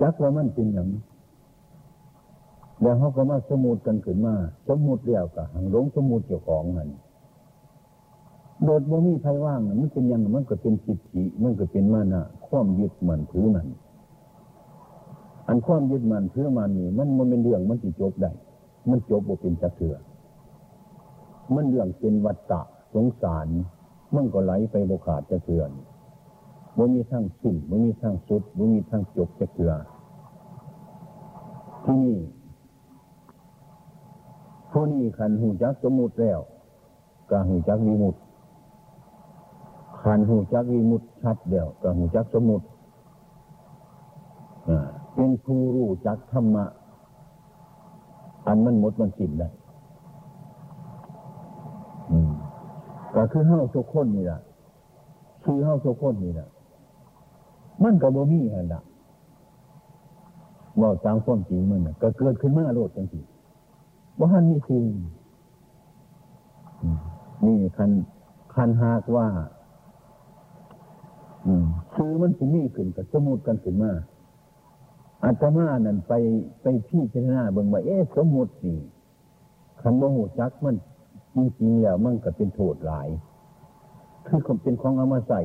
[0.00, 0.88] จักว่ามันเป็นอย่าง
[2.82, 4.34] แล้วเขาก็มาสมุดกันขึ้นมา
[4.68, 6.88] สมุดเดียวกับหังลงสมุดเจ้าของมัน
[8.64, 13.66] โดดบ่มีไฟว่างมันเป็นยังมันก็เป็นสิทธิมันก็เป็นมานะความยึดมันถือมัน
[15.46, 18.30] อันความยึดมันถือมันนี่ มันมันเป็นเรื่องมันจิจบได้
[18.88, 19.96] มันจบบ่เป็นจักเถื่อ
[21.54, 22.60] มันเรื่องเป็นวัฏฏะ
[22.94, 23.48] สงสาร
[24.14, 25.70] มันก็ไหลไปบกขาดจะเถื่อน
[26.76, 29.72] บ่มีทั้งสิ้นบ่มีทั้งสุดบ่มีทั้งจบจะเถื่อ
[31.84, 32.18] ที่นี่
[34.70, 36.40] ผู้นี้ขันหูจักสมุติแล้ว
[37.30, 38.16] กาหูจักวิมุต
[40.02, 42.66] ขันหูจักวิมุตชัดเดียวกาหูจักสมุติ
[45.14, 46.64] เป็นผู้รู้จักธรรมะ
[48.46, 49.48] อันมันหมดมันสิ้นได้
[53.14, 54.40] ก็คือเฮาทุกคนนี่แหละ
[55.44, 56.48] คือเฮาทุกคนนี่แหละ
[57.82, 58.82] มันก็บ่มีหันละ
[60.80, 63.20] ว่าตามความจริงมันก็เกิดขึ้นมาโลดจังสิ
[64.18, 64.84] บ่หันมีสิ่ง
[67.46, 67.90] นี่คัน
[68.54, 69.26] คันหากว่า
[71.94, 73.92] คือมันสิมีขึ้นกับสมุดกันขึ้นมา
[75.24, 76.12] อาตมานั่นไป
[76.62, 78.78] ไปพี่เจารณาเบิ่งว่าเอ๊ะสมมุตินี่
[79.80, 80.76] คันโมโหจักมัน
[81.34, 83.08] จริงๆแล้วมันก็เป็นโทษหลาย
[84.26, 85.40] คือคเป็นของเอามาใส่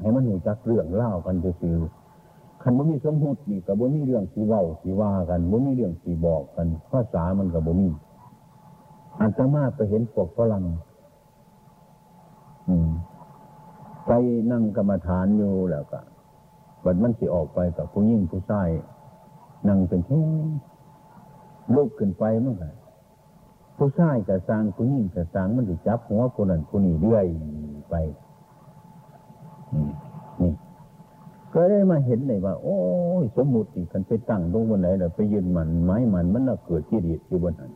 [0.00, 1.76] ให้มันหูจักเรื่องเล่ากันจะซื้อ
[2.62, 7.88] คันบ่มีสมมุตินี่กับบ่มีเรื่องสีเว้าสีว่ากันบ่มีเรื่องสีบอกกันภาษามันกับบ่มี
[9.20, 10.64] อาตมาไปเห็นพวกฝรั่ง
[14.06, 14.10] ไป
[14.50, 16.00] นั่งกรรมฐานอยู่แล้วก็
[16.84, 18.68] บัดมันสิออกไปกับผู้ยิ่งผู้ชาย
[19.68, 20.20] นั่งเป็นแค่
[21.74, 22.64] ลุกขึ้นไปมั่งไง
[23.76, 27.26] ผู้ชายกับสางผู้ยิ่งกับสางมันถูจับหัวคนนั้นคนนี้เรื่อย
[27.90, 27.94] ไป
[29.74, 30.52] นี่
[31.54, 32.78] ก็ได้มาเห็นเลยว่า โอ้
[33.22, 37.72] ย สมมุติกันไปตั้งตรงบนไหนเราไปยืนมันไม้มันมันน่ะเกิดที่ดีอยู่บนนั้น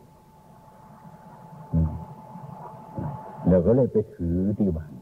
[3.47, 4.93] เราก็เลยไปถือที่บ้าน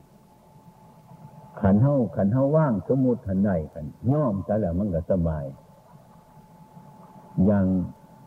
[1.60, 5.46] ขันเท้าขันเท้าว่างสมมุติทันได้กันย่อมจะแล้วมันก็สบาย
[7.46, 7.66] อย่าง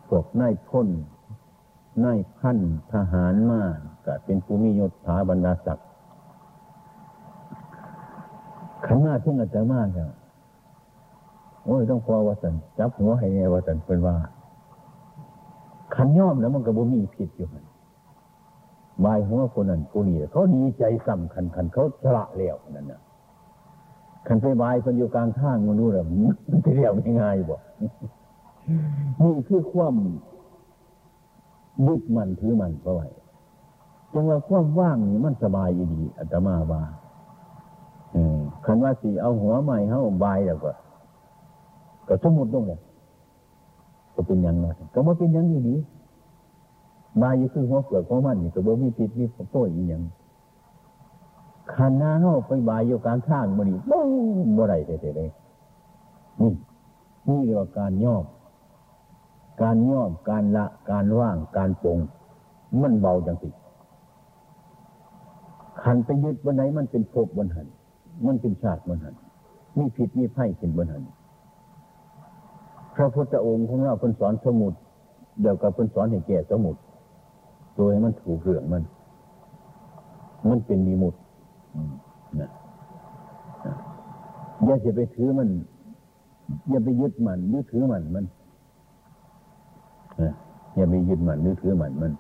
[0.09, 0.89] พวกนายพ้น
[2.05, 2.59] นายพัน
[2.93, 5.89] ทหารมากก็เป็นภูมิยศถาบรรดาศักดิ์
[8.87, 10.11] ขันมาที่อาจารย์มากเนี่ย
[11.65, 14.17] โอ้ยต้องพอวัสันจับหัวให้แน่วัสันเป็นว่า
[15.95, 17.65] ขันย่อมแล้วมันก็บ่มีผิดอยู่มัน
[19.05, 23.01] บายหัวคนนั้นคนนี้เขาดีใจซ้ำขันขันเขาสละแล้วนั่นนะ
[24.27, 26.03] ขันไปบายคนอยู่กลางทางมันรู้หรือ
[26.51, 27.61] มันจะเรียกง่ายๆบอก
[29.23, 29.95] นี่คือความ
[31.87, 33.07] ยึดมันถือมันเพราะไว้
[34.13, 36.83] จังว่าความว่างนี่มันสบายดีอาตมาบา
[38.65, 40.73] คันว่าสีเอาหัวใหม่เขาบายแล้วก็
[42.09, 42.81] ก็สมมติตรงเลย
[44.15, 45.79] ก็เป็นยังไงก็มาเป็นยังอยู่นี้
[47.23, 50.03] บายอยู่คือหัวเปลือกของมันนี่ก็บ่มีผิดมีโทษอีกอย่าง
[51.73, 53.99] ขันหน้าเข้าไปบายอยู่การท่างมันนี่บ่
[54.59, 55.31] บ่ได้แต่เลย
[56.41, 56.53] นี่
[57.29, 58.25] นี่เรียกว่าการย่อม
[59.63, 61.99] การย่อมการละการว่างการปง
[62.83, 63.49] มันเบาจังสิ
[65.83, 67.67] ขันไปยึดวันไหนมันเป็นภพบนหัน
[68.27, 69.15] มันเป็นชาติบนหัน
[69.79, 71.03] มีผิดมีไพ่เป็นบนหัน
[72.95, 74.75] พระพุทธองค์ของเราเป็นสอนสมุด
[75.41, 76.77] เดียวกับเป็นสอนให้แก่สมุด
[77.77, 78.83] โดยมันถูกเรื่องมัน
[80.49, 81.15] มันเป็นมีมุด
[82.41, 82.51] นะ
[84.65, 85.49] อย่าจะไปถือมัน
[86.71, 88.25] อย่าไปยึดมันหรือถือมันมัน
[90.77, 92.13] อย่าไปยึดมันหรือถือมันมัน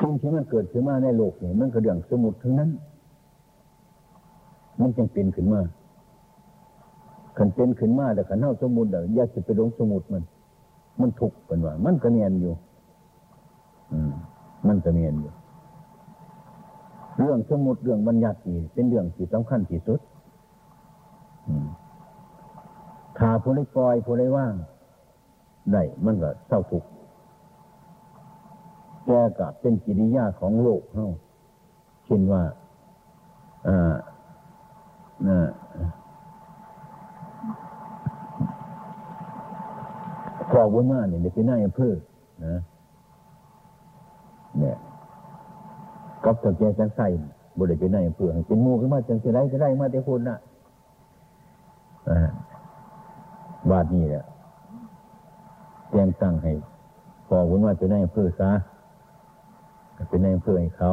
[0.00, 2.70] สิ่งที่มันเกิดขึ้นมาในโลกนี่มันก็เรื่องสมุดทั้งนั้น
[4.80, 5.60] มันจึงเป็นขึ้นมา
[7.36, 10.22] ขันเป็นขึ้นมาแต่ขันเท่าสมุดเดี๋ยวอยากจะไปลงสมุดมัน
[11.00, 12.52] มันถูกเป็นว่า มันก็เนียนอยู่
[13.92, 14.12] อืม
[14.66, 15.32] มันก็เนียนอยู่
[17.18, 18.38] เรื่องสมุดเรื่องบัญญัติ
[18.72, 20.00] เป็นเรื่องที่สำคัญที่สุด
[23.18, 24.54] ถ้าผู้ใดปล่อยผู้ใดว่าง
[25.72, 26.88] ได้มันก็เศร้าทุกข์
[29.06, 31.08] แกกับเป็นกิริยาของโลกเขา
[32.04, 32.42] เช่นว่า
[33.66, 33.94] อ่า
[35.28, 35.48] อ่า
[40.50, 41.94] พอวันมาเนี่ยเดี๋ยวไป็นนายอำเภอ
[42.44, 42.54] นะ
[44.58, 44.76] เนี่ย
[46.24, 47.06] กับตะแกจังใส่
[47.58, 50.38] บริเป็นนายอำเภอเป็นมูขึ้นมาจังสิไรก็ได้มาแต่คนน่ะ
[53.70, 54.24] บาทนี้แหละ
[55.90, 56.52] แจ้งตั้งให้
[57.26, 58.50] พอวันว่าเป็นนายอำเภอซะ
[60.08, 60.90] เป็นนายอำเภอให้เขา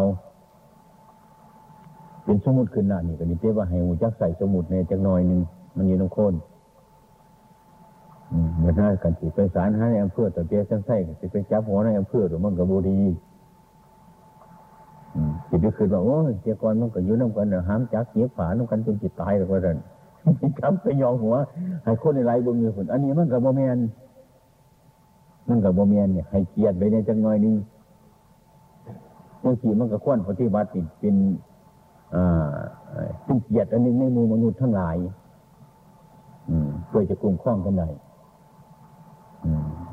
[2.29, 5.41] เป็นสมุดขึ้นหน้านี่ก็นี่เจ๊ว่าให้หูจักใส่สมุดในจักหน่อยหนึ่ง
[5.75, 6.33] มันอยู่ตรงโคน
[8.63, 12.97] มันได้กันสิไปสารหาในอำเภอแต่เปียสังไส้สิไปจับหัวในอำเภอหรือมันกระบูดี
[15.49, 19.77] จิตก็คือว่าโอ้เจ้าก่อนมันก็อยู่น้ำกันเนห้ามจักเสียฝาน้ำกันจนจิตตายหรอกว่าท่าน
[20.59, 21.35] จับไปยองหัว
[21.83, 23.77] ให้คนในไรบงเงินผลอันนี้มันกับโมเมน
[25.47, 27.55] มันกับโมเมนเนี่ยให้เกียรติไปในจังหน่อยนึง
[29.43, 30.67] บางทีมันก็ควรปฏิบัติ
[30.99, 31.15] เป็น
[32.15, 32.55] อ่า
[33.23, 34.95] เป็นเกียรติอันนึงในมูมนุษย์ทั้งหลาย
[36.49, 37.87] อืมเพื่อจะกลุ่มข้องกันได้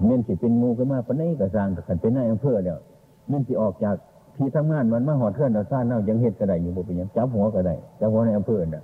[0.06, 2.78] เม่นสิเป็นมูกันมาปนนี้ก็สร้างกันเป็นนายอำเภอเดีย
[3.28, 3.96] เม่นสิออกจาก
[4.36, 8.82] ที่ทำงานมันมาหอดเทื่อนเราซ่านเน่ายังเห็ดก็ได้อยู่บุเป็นยังจับหัวก็ได้จับหัวในอำเภอเนี่ย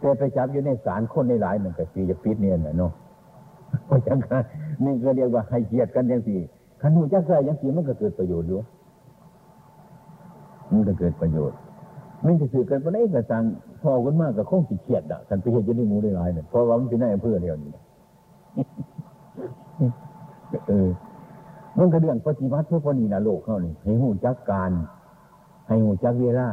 [0.00, 2.92] แต่ไปจับอยู่ในศาลคนในหลายหนึ่งก็สีจะปิดเนี่ยนะเนาะ
[3.86, 4.42] เพราะฉะนั้น
[4.84, 6.38] นี่ก็เรียกว่าให้เกียรติกันยังสี่
[6.80, 8.60] ขันหูจักใส่ยังสีมันก็เกิดประโยชน์อยู่
[10.70, 11.58] มันก็เกิดประโยชน์
[12.22, 13.42] ไม่จะสื่อกันปนนี้ก็สั่ง
[13.82, 17.70] พอกันมากก็คงสิเกียดอะกันไปเห็นจะได้มูได้หลายเนี่ยเพราะว่ามันเป็นนายอำเภอเดียวนี่
[20.68, 20.88] เออ
[21.78, 24.70] มันก็เรื่องปฏิวัติเพื่อพนีนะโลกเขานี่ให้หูจักการ
[25.66, 26.48] ให้หูจักเวลา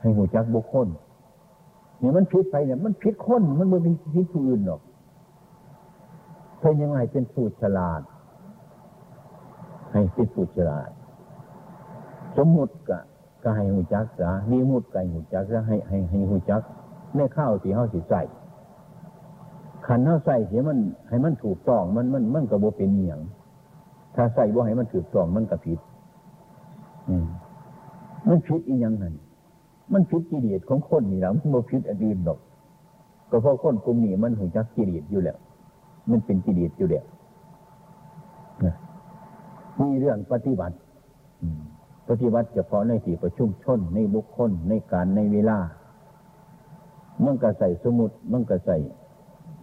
[0.00, 0.86] ให้หูจักบุคคล
[1.98, 4.80] เนี่ยมันผิดไปเนี่ยมันผิดคนมันไม่มีผิดผู้อื่นหรอก
[6.60, 8.02] เป็นยังไงเป็นผู้ฉลาด
[9.92, 10.90] ให้เป็นผู้ฉลาด
[12.36, 13.00] สมมุติกะ
[13.42, 16.62] ก็ให้หูจักซะมีมุดก็ให้หูจักซะให้ให้ให้หูจัก
[17.16, 18.22] ในข้าวที่เขาสิใส่
[19.86, 20.78] ขันเขาใส่เสียมัน
[21.08, 23.18] ให้มันถูกต้องมันมันมันกระโบเป็นเหียง
[24.14, 25.78] ถ้าใส่บ่ให้มันถือต้องมันก็ผิด
[27.08, 27.26] อืม
[28.28, 29.14] มันผิดอีกอย่างนั้น
[29.92, 32.38] มันผิดกิเลสของคนนี่แหละมันบ่ผิดอันอื่นหรอก
[33.30, 35.36] ก็เพราะคนกลุ่มนี้มันหูจักกิเลสอยู่แล้ว
[36.10, 37.04] มันเป็นกิเลสอยู่แล้ว
[39.80, 40.76] มีเรื่องปฏิบัติ
[42.08, 45.58] ปฏิบัติเฉพาะในที่ประชุมชนในบุคคลในการในเวลา
[47.24, 48.76] มันก็ใส่สมุดมันก็ใส่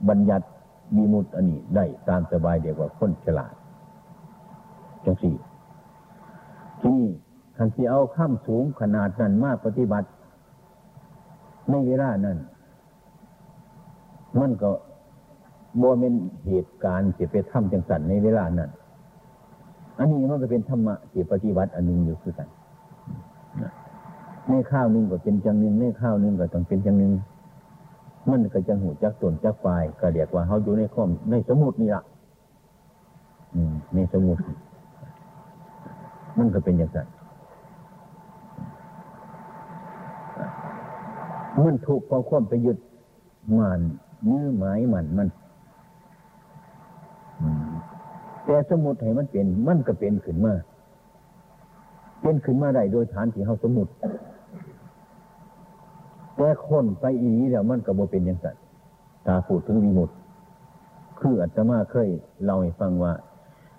[0.09, 0.45] บัญญัติ
[0.95, 3.53] มีมุดอันนี้ได้ตามสบายเดียวกว่าคนฉลาด
[5.05, 5.35] จังสี่
[6.79, 7.09] ที่นี่
[7.57, 10.07] ขันที่เอาข้ามสูงขนาดนั้นมาปฏิบัติ
[11.69, 12.37] ในเวลานั้น
[14.39, 14.71] มันก็
[15.79, 16.13] โมเมน
[16.47, 18.69] เหตุการณ์ที่ไปทำจังสันในเวลานั้น
[19.99, 22.47] อันนี้มันก็เป็นธรรมะที่ปฏิบัติอันหนึ่งอยู่คือกัน
[24.49, 27.11] ในข้าวนึงก็เป็นจังหนึ่งในข้าวนึงก็ต้องเป็นจังหนึ่ง
[28.29, 32.03] มันก็จังหูจักตนจักฝ่ายก็เรียกว่าเขาอยู่ในข้อมในสมุดนี่ละ
[33.95, 34.37] ในสมุด
[36.37, 37.07] มันก็เป็นอย่างนั้น
[41.65, 42.77] มันถูกความความไปยึด
[43.57, 43.81] มัน
[44.23, 45.27] เนื้อหมายมันมัน
[48.49, 50.53] แต่สมมติให้มันเป็นมันก็เป็นขึ้นมา
[52.21, 53.91] เป็นขึ้นมาได้โดยฐานที่เขาสมมติ
[56.35, 58.55] แต่คนไปอีแล้วมันก็บ่เป็นอย่างนั้น
[59.27, 60.09] ตาพูดถึงวิมุต
[61.19, 62.09] คืออาตมาเคย
[62.43, 63.13] เล่าให้ฟังว่า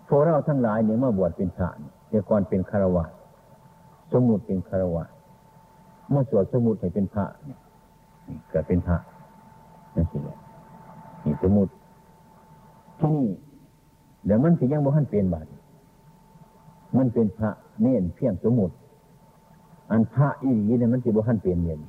[0.08, 1.78] พวกเราทั้งหลายเนี่ยมาบวชเป็นฐาน
[2.08, 3.04] แต่ก่อนเป็นคารวะ
[4.12, 5.04] สมุดเป็นคารวะ
[6.10, 7.58] เมื่อสวดสมุดให้เป็นพระเนี่ย
[8.50, 8.96] เกิดเป็นพระ
[9.94, 10.38] นั่นสิเนี่ย
[11.24, 11.68] นี่สมุด
[12.98, 13.28] ที่นี่
[14.24, 15.46] เดี๋ยวมันถึงยังบ่ทันเปลี่ยนบาท
[16.96, 17.50] มันเป็นพระ
[17.80, 18.70] เน้นเพียงสมุด
[19.90, 21.80] อันพระอีกเนี่ยมันสิบ่ทันเปลี่ยนเย็น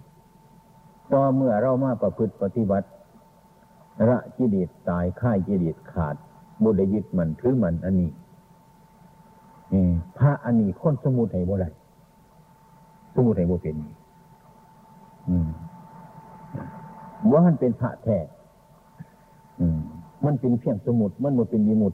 [1.13, 2.87] ต่อเมื่อเรามาประพฤติปฏิบัติ
[4.09, 6.15] ระกิเลสตายค่ายกิเลสขาด
[6.63, 8.09] บุญยึดมันถือมันอันนี้
[10.17, 11.69] พระอันนี้คนสมุทรให้บ่ได้
[13.15, 13.75] สมุทรให้บ่เป็น
[17.31, 18.17] ว่ามันเป็นพระแท้
[20.25, 21.93] มันเป็นเพียงสมุดมันมันเป็นยิมุด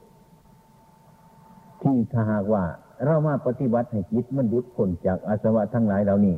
[1.81, 2.63] ที่ถ้าหากว่า
[3.05, 6.35] เรามาปฏิบัติให้จิตมันยุดผลจากอาสวะทั้งหลายเหล่านี้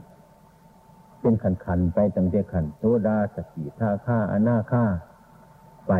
[1.21, 4.83] เป็นขันขันไปตั้งแต่ขันโซดาสกิทาฆ่าอนาฆ่า
[5.87, 5.93] ไป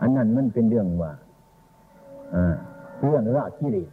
[0.00, 1.12] อันนั้นมันเป็นเรื่องว่า
[3.00, 3.90] เรื่องละกิเลส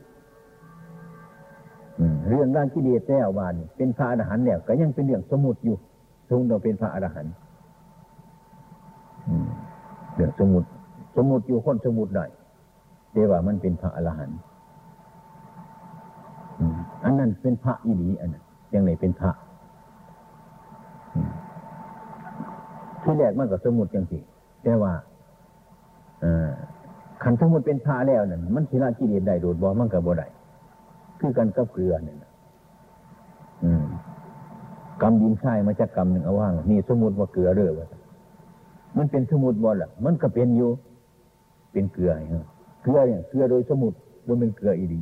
[2.30, 5.78] เรื่องร่างกิเลสแล้ววานเป็นพระอรหันต์แล้วก็ยังเป็นเรื่องสมุดอยู่
[6.30, 7.34] ทรงเราเป็นพระอรหันต์
[10.16, 10.64] เรื่องสมุด
[11.16, 12.26] สมุดอยู่คนสมุดได้
[13.14, 14.38] เดีว่ามันเป็นพระอรหันต์
[17.04, 18.44] อันนั้นเป็นพระอิรีอันนั้น
[18.76, 19.32] ยังไงเป็นพระ
[23.04, 24.20] ที่แรกมันก็สมุดจังสิ
[24.64, 24.94] แต่ว่า
[27.24, 30.28] ขันสมุดเป็นพระแล้วนั่นมันทีละกิเลสได้โดดบอมันกับบ่ได้
[31.20, 32.18] คือกันกับเกลือเนี่ย
[35.02, 37.88] กำดินทรายมาจากกำหนึ่งเอาว่างนี่สมุดว่าเกลือเรือว่า
[38.98, 40.70] มันเป็นสมุดบอลล่ะ มันก็เป็นอยู่
[41.72, 43.94] เป็นเกลือเเกลือเนี่ยเกลือโดยสมุด
[44.28, 45.02] มันเป็นเกลืออีดี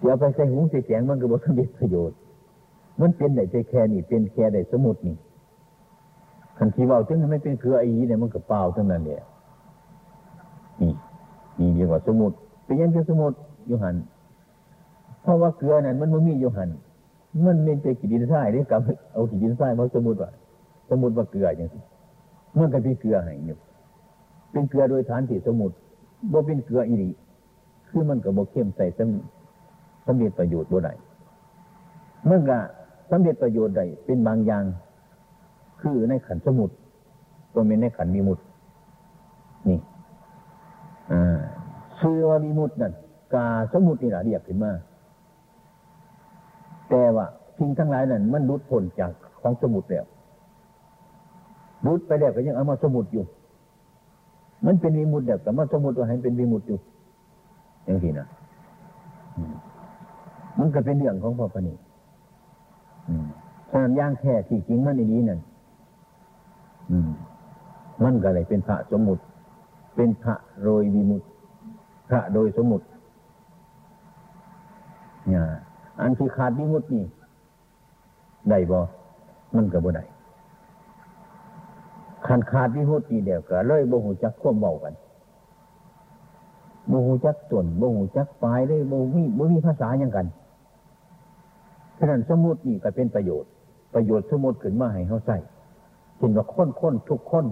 [0.00, 2.18] เดี๋ยวไปใส่หุงใส่แกงมันก็บอกสำเร็จประโยชน์
[3.00, 5.16] มันเป็นได้ใจแค่นี่เป็นแค่ได้สมุดนี่
[6.58, 9.22] ขันทีว่าถึงไม่เป็นเกลืออีเนี่ยมันก็เปล่าทั้งนั้นเนี่ย
[10.80, 10.92] นี่
[11.58, 12.32] นี่เรียกว่าสมุด
[12.64, 13.32] เป็นยังเป็นสมุด
[13.68, 13.96] ยูหัน
[15.22, 16.68] เพราะว่าเกลือนั่นมันไม่มียู่หัน
[17.46, 18.80] มันเป็นใจขีดินทรายได้กับ
[19.12, 20.30] เอาขีดินทรายมาสมุดว่า
[20.90, 21.82] สมุดว่าเกลืออย่างนี้
[22.58, 23.56] มันก็เป็นเกลือให้อยู่
[24.52, 25.70] เป็นเกลือโดยฐานที่สมุด
[26.32, 27.10] บ่เป็นเกลืออีหลี
[27.88, 29.39] คือมันก็บ่เข้มใส่สำ
[30.10, 30.92] สำเร็จประโยชน์บ่ได้
[32.26, 32.58] เมื่อก็
[33.10, 34.64] สำเร็จประโยชน์ได้เป็นบางอย่าง
[35.80, 36.70] คือในขันสมุด
[37.52, 38.38] ตัวเป็นในขันมีมุด
[39.68, 39.78] นี่
[41.12, 41.40] อ่า
[41.98, 42.92] ชื่อว่ามีมุดนั่น
[43.34, 44.72] กาสมุดนี่แหละเรียกขึ้นมา
[46.90, 47.26] แต่ว่า
[47.58, 50.04] สิ่งทั้งหลายนั้นมันรุดพ้นจากของสมุดแล้ว
[51.86, 53.24] รุดไปแล้วก็ยังเอามาสมุดอยู่
[54.66, 56.78] มันเป็นวิมุตต์แบบแต่มาสมุดว่าให้เป็นวิมุตต์อยู่
[57.84, 58.28] อย่างที่นะ
[60.60, 61.76] มันก็เป็นเรื่องของพ่อพนี่
[63.70, 65.40] ฉะนั้นย่างแค่ที่จริงมันในนี้นั่น
[68.02, 69.22] มันก็เลยเป็นพระสมุติ
[69.96, 71.22] เป็นพระโดยวิมุต
[72.08, 72.84] พระโดยสมุติ
[75.28, 75.44] เนี่ย
[76.00, 77.04] อันที่ขาดวิมุตนี่
[78.50, 78.78] ได้บ่
[79.56, 80.04] มันก็บ่ได้
[82.26, 84.94] ขันขาดวิมุตนี่เดียวก็เลยบ่หูจักควบเบากัน
[86.90, 90.26] บ่หูจักตนบ่หูจักปลายเลยบ่มีบ่มีภาษาอย่างกัน
[92.00, 93.50] ฉะนั้นสมมุตินี่ก็เป็นประโยชน์
[93.94, 95.38] ประโยชน์สมมติขึ้นมาให้เขาใส่
[96.18, 97.46] เห็นว่าค้นค้นทุกคน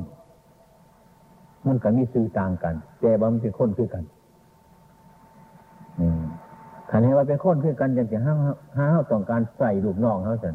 [1.67, 4.05] มันก็มีสื่อต่างกัน แต่ว่ามันเป็นคนคือกัน
[6.01, 6.23] อืม
[6.91, 8.35] ขันให้ว่าเป็นคนคือกันอย่างที่ห้า
[8.77, 10.55] ห้าต้องการใส่ลูกน้องเขาสัน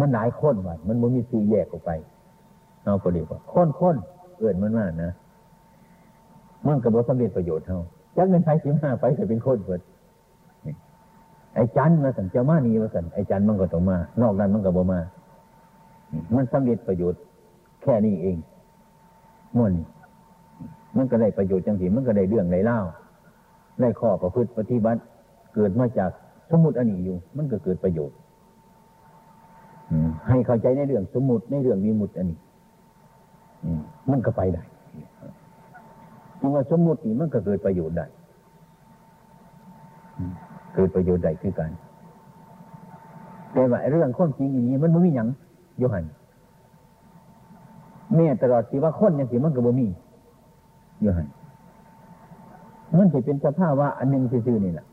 [0.00, 1.90] มันหลายคนว่ะมันมันมีสื่อแยกออกไป
[2.84, 3.96] เอาก็ดีกว่าคนคน
[4.38, 5.12] เกินมันมากนะ
[6.66, 7.80] มันกับบสำเร็จประโยชน์เท่า
[8.16, 9.80] จักเงินไทยสิบห้าไปจะเป็นคนเปิด
[11.56, 15.00] ไอ้จันมาสั่งเจ้ามานีมาสั่งไอ้จันมันก็ต้องมา นอกนั้นมันก็บ่มา
[16.34, 17.20] มันสำเร็จประโยชน์
[17.82, 18.36] แค่นี้เอง
[19.56, 19.72] ม่วน
[20.96, 22.78] มันก็ได้ประโยชน์จังสีมันก็ได้เรื่องได้เล่า
[23.80, 25.00] ได้ข้อประพฤติปฏิบัติ
[25.54, 26.10] เกิดมาจาก
[26.50, 28.16] สมุติอันนี้อยู่ มันก็เกิดประโยชน์
[30.28, 32.38] ให้เข้าใจในเรื่องสมุติในเรื่องมีมุตอันนี้
[34.10, 34.62] มันก็ไปได้
[36.40, 38.06] จึงว่าสมมุติมันก็เกิดประโยชน์ได้
[40.76, 41.70] เกิดประโยชน์ได้คือกัน
[43.52, 45.28] แต่ว่าเรื่องข้อจริงอย่างนี้มันไม่มีอย่าง
[45.78, 46.04] โยหัน
[48.14, 49.86] แม่ตลอดสิว่าคนอย่างสิมันก็บ่มี
[51.02, 51.26] โยหัน
[52.98, 54.86] มันจะเป็นสภาวะอันหนึ่งซื่อๆนี่แหละ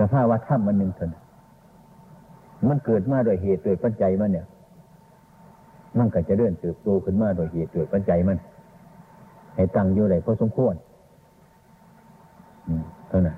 [0.00, 1.22] สภาวะถ้ำอันหนึ่งเท่านั้น
[2.68, 4.46] มันเกิดมาโดยเหตุโดยปัจจัยมันเนี่ย
[5.98, 8.38] มันก็จะเลื่อนเติบโตขึ้นมาโดยเหตุโดยปัจจัยมัน
[9.54, 10.74] ให้ตั้งอยู่ไหนพอสมควร
[13.08, 13.36] เท่านั้น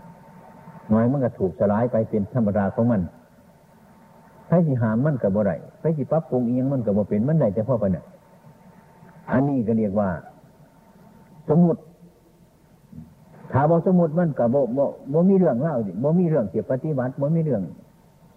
[0.93, 3.01] น้อยมันก็ถูกสลายไปเป็นธรรมดาของมัน
[4.47, 8.05] ใครที่หามมันกับบ่ไรใครที่ปรับปรุงเอียงมันกับบ่เป็นมันได้แต่พ่อปะเนี่ย
[9.31, 10.09] อันนี้ก็เรียกว่า
[11.49, 11.81] สมมติ
[13.53, 17.63] ถ้าบอกสมมติมันกับบ่บ่บ่มีเรื่องเล่าสิบ่มีเรื่องเกี่ยปฏิบัติบ่มีเรื่อง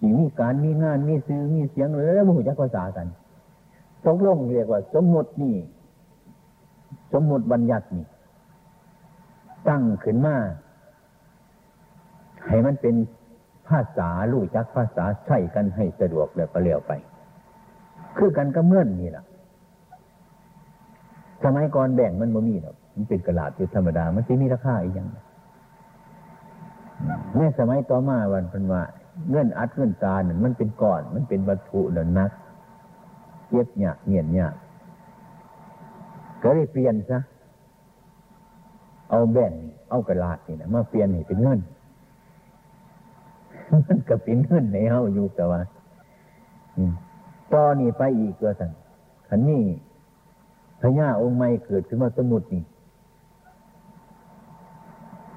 [0.01, 3.07] สิ่งมีการมีงานมีซื้อมีเสียงเลยแล้วมันจักภาษากัน
[4.05, 5.55] ตกลงเรียกว่า สมมตินี่
[7.13, 8.05] สมมติบัญญัตินี่
[9.67, 10.35] ตั้งขึ้นมา
[12.47, 12.95] ให้มันเป็น
[13.67, 16.91] ภาษาลู่จักภาษาใช้กันให้สะดวกแล้วก็เลี้ยวไป
[18.17, 19.25] คือกันก็เมื่อนนี่แหละ
[21.43, 25.07] สมัยก่อนแบ่งมันบ่มีหรอกมันเป็นกระดาษอยู่ธรรมดา มันสิมีราคาอีกอย่าง
[27.35, 28.81] แม่สมัยต่อมาวันเป็นว่า
[29.29, 32.31] เงื่อนอัดเงื่อนตาเนี่ยมันเป็นก้อน มันเป็นวัตถุเดินนัก
[33.51, 34.49] เย็บหยาเงียนหยา
[36.41, 37.19] ก็เลยเปลี่ยนซะ
[39.09, 39.53] เอาแบ่ง
[39.89, 41.59] เอากระดาษนี่นะมาเปลี่ยนให้เป็นเงิน
[43.71, 45.61] มันก็เป็นเงินในเฮาอยู่แต่ว่า
[47.53, 48.71] ตอนนี้ไปอีกก็สั่น
[49.27, 49.63] ขันนี้
[50.81, 52.63] พญาองค์ไม่เกิดขึ้นมาสมุดนี่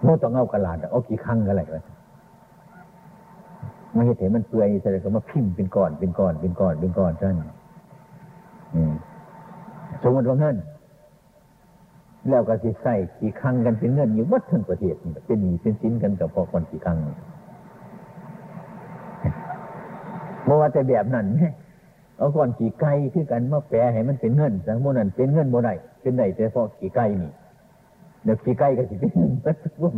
[0.02, 1.84] โมต้องเอากระดาษเอากี่ครั้งกันอะไรวะ
[3.92, 7.34] ไม่เห็นมันเปื่อยแสดงว่าพิมพ์เป็นก้อนเป็นก้อนเป็นก้อนเป็นก้อนท่าน
[10.02, 10.56] สมมติว่าเงิน
[12.28, 16.98] แล้วก็สิใส่กี่ครั้งกันเป็นเงินอยู่วัดทั้งประเทศนี่เป็นหนีเป็นสินกันกับพอคนกี่ครั้ง
[20.44, 21.44] เมื่อว่าแต่แบบนั้นไง
[22.18, 27.30] เอาก่อนขี่ไก่คือกันมาแปลให้มันเป็นเงินสังโมนั้นเป็นเงินโมได้เป็นได้แต่เพอขี่ไก่นี่
[28.24, 29.32] เดี๋ยวขี่ไก่ก็สิเป็นเงิน
[29.80, 29.96] บุ้ม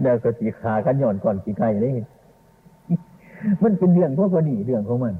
[0.00, 1.92] เดี๋ยวก็สีขากันย่อนก่อนขี่ไก่เลย
[3.62, 5.14] มันเป็นเรื่องพวกคนนี้เรื่องของมัน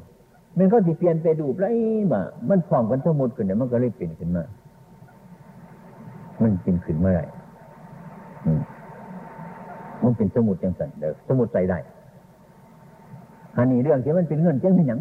[0.59, 1.67] มันก็สิเปลี่ยนไปดูไร
[2.13, 4.45] บ่มันพร้อมกันทั้งหมดขึ้นเนี่ยมันก็เลยเปลี่ยนขึ้นมา
[6.43, 7.25] มันเป็นขึ้นเมื่อไหร่
[10.03, 11.79] มันเป็นสมุดจังสันเดี๋ยวสมุดใส่ได้
[13.57, 15.01] อันนี้เรื่องที่มันเป็นเงินเจังเป็นหยัง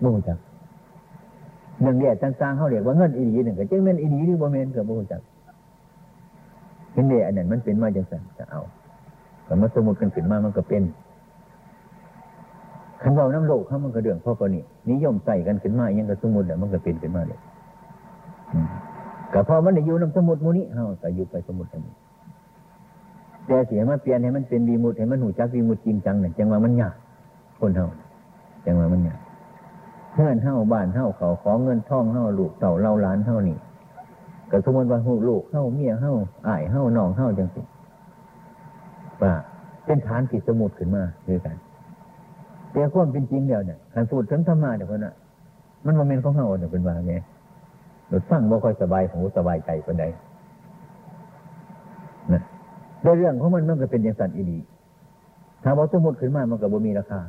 [0.00, 0.38] โง่จัง
[1.80, 5.20] เรื่องเดียดต่างๆเขาเรียกว่าเงินอีดีหนึ่งก็จึงเป็นอีดีหรือบ่เมนกับบูจัก
[6.92, 8.60] เห็นเดียอันนั้นมันเป็นมาจังสันจะเอา
[9.44, 10.82] แต่มาสมุดกันขึ้นมามันก็เป็น
[13.02, 17.38] คันเราน้ำโลกเขามันก็เดืองพ่อก็นี่นิยมใส่กันขึ้นมายังก็สมุดเนี่ยมันก็เป็นขึ้นมาเลย
[19.32, 21.94] ก็พอมันได้อยู่น้ำสมุดมูนี้เฮาก็อยู่ไปสมุดอันนี้
[23.50, 26.94] แต่เสียมาเปลี่ยนให้มันเป็นวีมุดให้มันหูจักวีมุดจริงจังเนี่ยจังว่ามันยาก
[27.58, 27.88] คนเฮา
[28.64, 29.18] จังว่ามันยาก
[30.12, 33.56] เพื่อนเฮาบ้านเฮาเขาขอเงินท่องเฮาลูกเต่าเล่าล้านเฮานี่
[34.50, 36.12] ก็สมมติว่าหูลูกเฮาเมียเฮา
[36.46, 37.60] อ้ายเฮาน้องเฮาจังสิ
[39.22, 39.32] ว่า
[39.84, 41.56] เป็นฐานผิดสมุดขึ้นมาคือกัน
[42.72, 45.14] แต่ความเป็นจริงเดียวเนี่ยการพูดถึงธรรมะเดี๋ยวคนน่ะ
[45.84, 47.14] มันโมเมนต์ของเฮาเนี่ยเป็นว่าไง
[48.08, 50.06] หลุดฟังบ่ค่อยสบายหูสบายใจคนใด
[53.02, 54.58] โดยเรื่องของมันมันก็เป็นอย่างสันอีดี
[55.62, 57.20] ถ้าว่าสมมติขึ้นมามันก็บ่มีราคา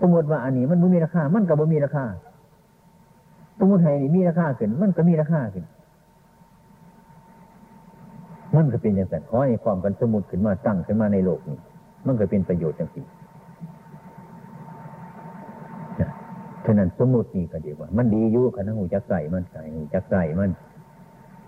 [0.00, 2.04] สมมติว่าอันนี้มันบ่มีราคา มันก็บ่มีราคา
[3.58, 5.64] สมมติให้นี่มีราคาขึ้น มันก็มีราคาขึ้น
[8.56, 11.58] มันก็เป็นอย่างสันขอให้ความกันสมมติขึ้นมาตั้งขึ้นมาในโลกนี้
[12.06, 13.02] มันก็เป็นประโยชน์จังสิ
[16.64, 20.50] ฉะนั้นสมมตินี่ก็ดีว่า มันดีอยู่กันหูจักใส่มันใส่หูจักใส่มัน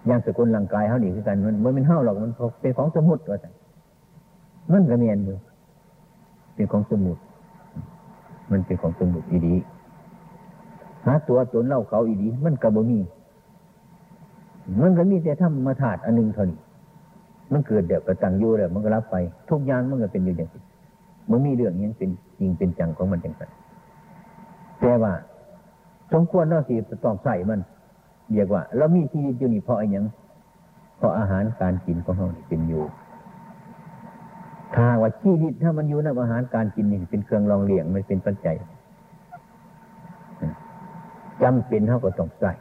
[0.07, 3.51] อย่างสกุลร่างกายเขาดีคือกัน มันมันเป็นเท่าหรอกมันเป็นของสมมติว่าแต่
[4.73, 5.37] มันก็เมียนอยู่
[6.55, 7.23] เป็นของสมมติ
[8.51, 9.55] มันเป็นของสมมติอีดี
[11.07, 12.99] หาตัวตนเล่าเขาอีดี มันกระบมี
[14.83, 16.61] มันก็มีแต่ธรรมธาตุอันหนึ่งเท่านี้
[17.53, 19.17] มันเกิดเดี๋ยวกระตังอยู่แล้วมันก็รับไป
[19.51, 20.63] ทุกอย่างมันก็เป็นอยู่อย่างนี้
[21.31, 23.51] มันมีเรื่องนี้เป็นจริงเป็นจังของมันจังสัน
[24.81, 25.13] แต่ว่า
[26.13, 27.61] สมควรเราสิต้องใส่มัน
[28.31, 30.05] เรียกว่า เรามีชีวิตอยู่นี่เพราะอะไรยัง
[30.99, 32.85] เพราะอาหารการกินของเราเป็นอยู่
[34.75, 38.57] ถ้าว่าชีวิตถ้ามันอยู่ในอาหารการกินนี่เป็นเครื่องรองเลี้ยงมันเป็นปัจจัย
[41.43, 42.53] จำเป็นเท่ากับต้องใส่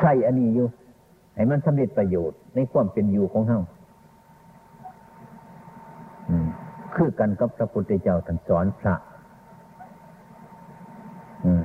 [0.00, 0.66] ใส่อันนี้อยู่
[1.34, 3.60] ให้มันสำเร็จประโยชน์ในความเป็นอยู่ของเฮา
[6.94, 8.94] คือกันกับพระพุทธเจ้าท่านสอนพระ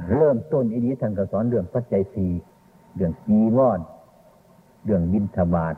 [0.09, 2.27] เริ่มต้นอีนี้ท่านก็สอนเรื่องปัจจัยสี
[2.95, 3.79] เรื่องจีวร
[4.85, 5.75] เรื่องบินทบาท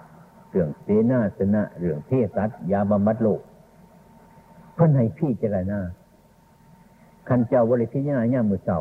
[0.51, 3.41] เรื่องเสนาสนะ เรื่องเทศัตยาบำบัดโลก
[4.73, 5.79] เพื่อนให้พี่เจรณา
[7.27, 8.79] ขันเจ้าบริพิจารณาย่ามือเสา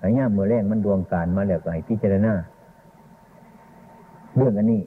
[0.00, 2.32] หายย่ามือแรงมันดวงการมาแล้วก็ให้พิจารณา
[4.36, 4.82] เรื่องอันนี้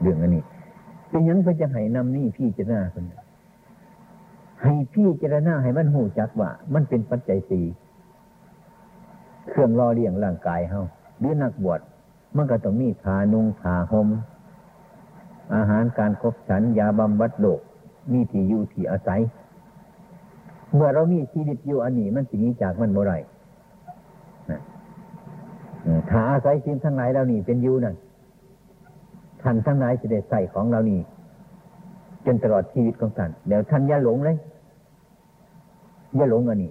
[0.00, 0.42] เรื่องอันนี้
[1.10, 3.16] เป็นยังเพื่อจะให้นำนี่พี่เจรณาคนนี้
[4.62, 7.64] ให้พี่เจรณาให้มันหูจักว่า มันเป็นปัจจัยสี่
[9.48, 10.82] เครื่องรอเลี้ยงร่างกายเฮา
[11.18, 11.80] หรือนักบวช
[12.36, 14.08] มันก็ต้องมีผานุงผาหม
[15.54, 17.60] อาหารการครบฉันยาบำบัดโลก
[18.12, 19.20] มีที่อยู่ที่อาศัย
[20.74, 23.14] เมื่อเรามีชีวิตอยู่อันนี้มันสิ่งนี้จากมันเมื่อไร
[26.10, 27.94] ถ้าอาศัยสิ่งทั้งหลายเรานี่เป็นอยู่นั่น
[29.42, 31.00] ท่านทั้งหลายจะได้ใส่ของเรานี่
[32.26, 34.36] จนตลอดชีวิตของท่านเดี๋ยวท่านอย่าหลงเลย
[36.16, 36.70] อย่าหลงอันนี้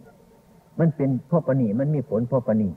[0.80, 2.70] มันเป็นพ่อปณีมันมีผลพ่อปณี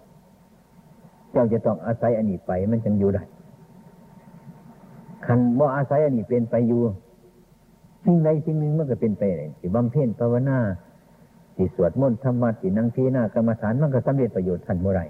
[1.32, 3.22] เจ้าจะต้องอาศัยอันนี้ไป มันจึงอยู่ได้
[5.26, 6.80] ขันว่าอาศัยอันนี้เป็นไปอยู่
[8.04, 10.58] สิ่งใดสิ่งหนึ่งมันก็เป็นไปเลยสิบำเพ็ญภาวนา
[11.56, 15.02] สิสวดมนต์ธรรมะสินั่งพีนากรรมฐานมันก็สำเร็จประโยชน์ท่านเมื่อไร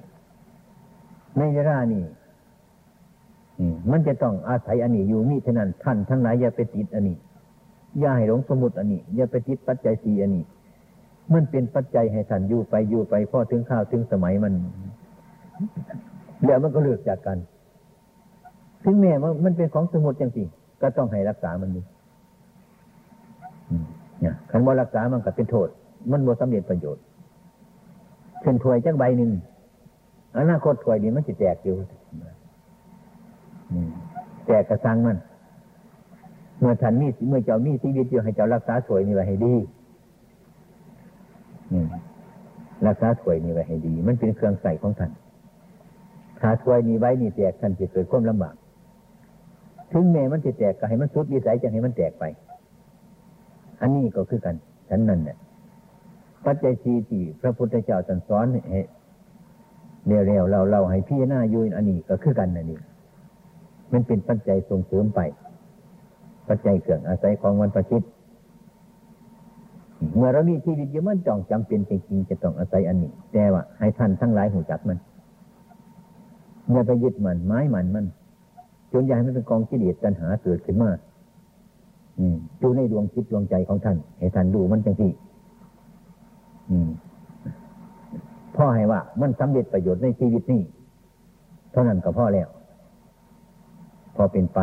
[1.39, 2.05] ในเวลานี้
[3.91, 7.17] มันจะต้องอาศัยอันนี้อยู่มิฉะนั้นท่านทั้งหลายอย่าไปติดอันนี้
[8.03, 10.45] ย่าให้หลงสมุดอันนี้อย่าไปติดปัจจัยสีอันนี้
[11.35, 14.53] มันเป็นปัจจัยให้ท่านอยู่ไปอยู่ไปพ่อถึงข้าวถึงสมัยมัน
[16.45, 17.39] แล้วมันก็เลือกจากกัน
[18.85, 20.45] ถึงแม้ว่ามันเป็นของสมุดอย่างสิ
[20.81, 21.83] ก็ต้องให้รักษามันดี
[24.21, 25.69] เนี่ยคำว่ารักษามันก็เป็นโทษ
[26.11, 27.05] มันบ่สำเร็จประโยชน์
[28.41, 29.31] เช่นถวยจักใบหนึ่ง
[30.39, 31.77] อนาคตถวยนี้มันจะแตกอยู่
[34.47, 35.17] แตกกระซังมัน
[36.61, 39.55] เมื่อท่านมีเมื่อเจ้ามีชีวิตอยู่ให้เจ้ารักษาถวยนี้ไว้ให้ดี
[42.87, 45.12] รักษาถวยนี้ไว้ให้ดี มันเป็นเครื่องใส่ของท่าน
[46.40, 48.55] ถ้าถวยนี้ไว้นี่แตกท่านจะเกิดความลำบาก
[49.92, 52.25] ถึงแม้มันจะแตกก็ให้มันสุดวิสัยจะให้มันแตกไป
[53.81, 54.57] อันนี้ก็คือกัน
[54.88, 55.38] ฉันนั่นเนี่ย
[56.44, 58.47] ปัจจัยสีที่พระพุทธเจ้าตรัสสอน
[60.07, 62.81] เร็วๆเราเราให้พี่หน้ายุนอันนี้ก็คือกันนั่นนี่
[63.92, 65.21] มันเป็นปัจจัยส่งเสริมไป
[66.49, 68.03] ปัจจัยเครื่องอาศัยของวันประชิต
[70.17, 74.99] เมื่อเรามีชีวิตอยู่มันจ้องจำเป็นจริงๆจะต้องอาศัยอันนี้ แต่ว่าให้ท่านทั้งหลายหูจักมัน
[76.73, 78.07] อย่าไปยึดมันไม้มันมัน
[78.93, 80.91] จนอย่าให้มันเป็นกองกิเลสตัณหาเกิดขึ้นมา
[82.63, 85.13] ดูในดวงจิตดวงใจของท่าน ให้ท่านดูมันจังที่
[88.57, 90.63] พ่อให้ว่า มันสำเร็จประโยชน์ในชีวิตนี้
[91.73, 92.49] เท่านั้นก็พ่อแล้ว
[94.17, 94.61] พอเป็นไป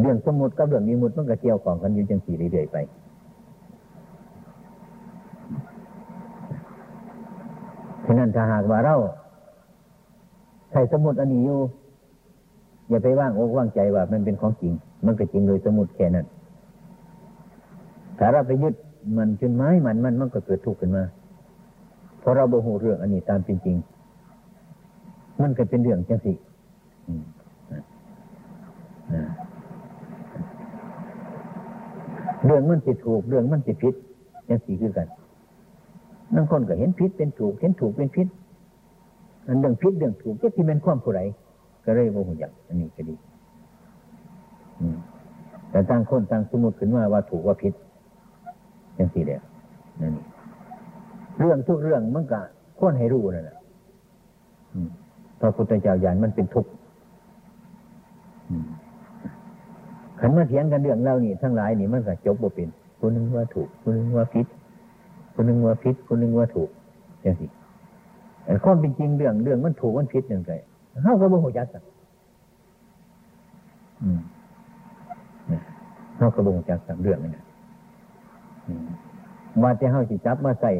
[0.00, 2.76] เรื่องสมมติกับเรื่องมีมุดมันก็เกี่ยวของกันอยู่จังสี่เรื่อยๆไป
[8.04, 8.96] ฉะนั้นถ้าหากว่าเรา
[10.70, 11.58] ใช้สมุดอันนี้อยู่
[12.88, 14.72] อย่าไปว่างอกว่างใจว่ามันเป็นของจริง
[15.06, 16.26] มันก็จริงโดยสมุดแค่นั้น
[18.18, 18.74] ถ้าเราไปยึด
[19.16, 21.04] มันจนไม้มันมันมันก็เกิดทุกข์ขึ้นมา
[22.20, 23.76] เพราะเราโมโหเรื่องอันนี้ตามเป็นจริง
[25.42, 26.32] มันก็เป็นเรื่องจังสิ
[32.46, 33.94] เรื่องมันจะถูก เรื่องมันจะผิด
[34.48, 35.08] ยังสี่คือกัน
[36.34, 38.28] นั่งคนก็เห็นผิดเป็นถูก เห็นถูกเป็นผิด
[39.46, 41.20] อันเรื่องผิดเรื่องถูกก็ที่เป็นความผู้ไร
[41.84, 43.14] ก็เลยโมโหอยากอันนี้ก็ดี
[45.70, 47.74] แต่ตั้งคนตั้งสมมติขึ้นมาว่าถูกว่าผิด
[48.98, 49.42] ยังสี่เดียว
[50.00, 50.12] นั่น
[51.38, 52.40] เรื่องทุกเรื่องมันก็
[52.78, 53.56] คนให้รู้นั่นแหละ
[55.40, 56.70] พระพุทธเจ้าญาณมันเป็นทุกข์
[60.20, 62.68] ขันมาเถียงกันเรื่องเล่านี่ทั้งหลายนี่มันก็จบบ่เป็น
[63.00, 64.46] คนนึงว่าถูกคนนึงว่าผิด
[65.34, 66.70] คนนึงว่าผิดคนนึงว่าถูก
[67.22, 67.46] อย่างสิ
[68.44, 70.60] แต่ความเป็นจริงเรื่องเรื่องมันถูกมันผิดหนึ่งเลย
[71.02, 71.82] เขาก็บ่หัวจักสัก
[76.16, 77.42] เขาก็บ่หัวจักสักเรื่องนี่
[79.62, 80.72] ว่าจะเขาจิจับมาใส่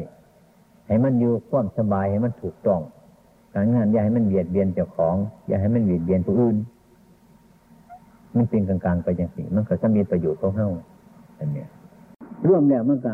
[0.87, 2.79] ให้มันอยู่ความสบายให้มันถูกต้อง
[3.53, 5.15] การงานอย่าให้มันเบียดเบียนเจ้าของ
[5.47, 6.55] อย่าให้มันเบียดเบียนผู้อื่น
[8.37, 10.69] มันเป็นกลางๆไปอย่างสิมันก็จะมีประโยชน์ของเขา
[11.39, 11.69] อันเนี้ย
[12.47, 13.13] ร่วมแล้วมันก็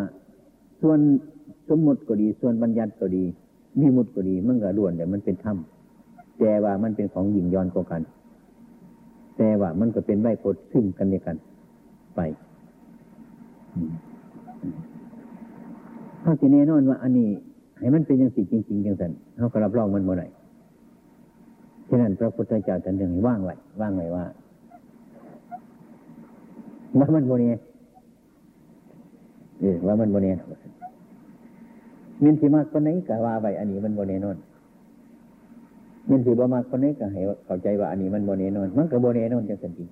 [0.82, 1.00] ส่วน
[1.70, 3.24] สมมติก็ดี ส่วนบัญญัติก็ดี
[3.80, 5.58] มีมุดก็ดี มันก็ล้วนแต่มันเป็นธรรม
[6.40, 8.02] แต่ว่ามันเป็นของหยิ่งย้อนกว่ากัน
[9.38, 11.38] แต่ว่ามันก็เป็นใบโพดซึ่งกันในกัน
[12.16, 12.20] ไป
[16.22, 17.30] เขาจะแน่นอนว่า อันนี้
[17.80, 20.28] ให้มันเป็นอย่างสิจริงๆจังสันเขาก็รับรองมันบ่ได้
[21.90, 24.26] ฉะนั้นพระพุทธเจ้าท่านถึงว่างไว้ว่างไว้ว่า
[27.00, 27.54] ว่ามันโมเนีย
[29.60, 30.36] เออว่ามันโมเนีย
[32.24, 34.38] มินสีมากคนไหนก็ว่าไปอันนี้มันโมเนนอน
[36.10, 39.86] มินสีบ่มากคนไหนก็ให้เข้าใจว่าอันนี้มันโมเนนอนมันก็โมเนนอนจังสันจริ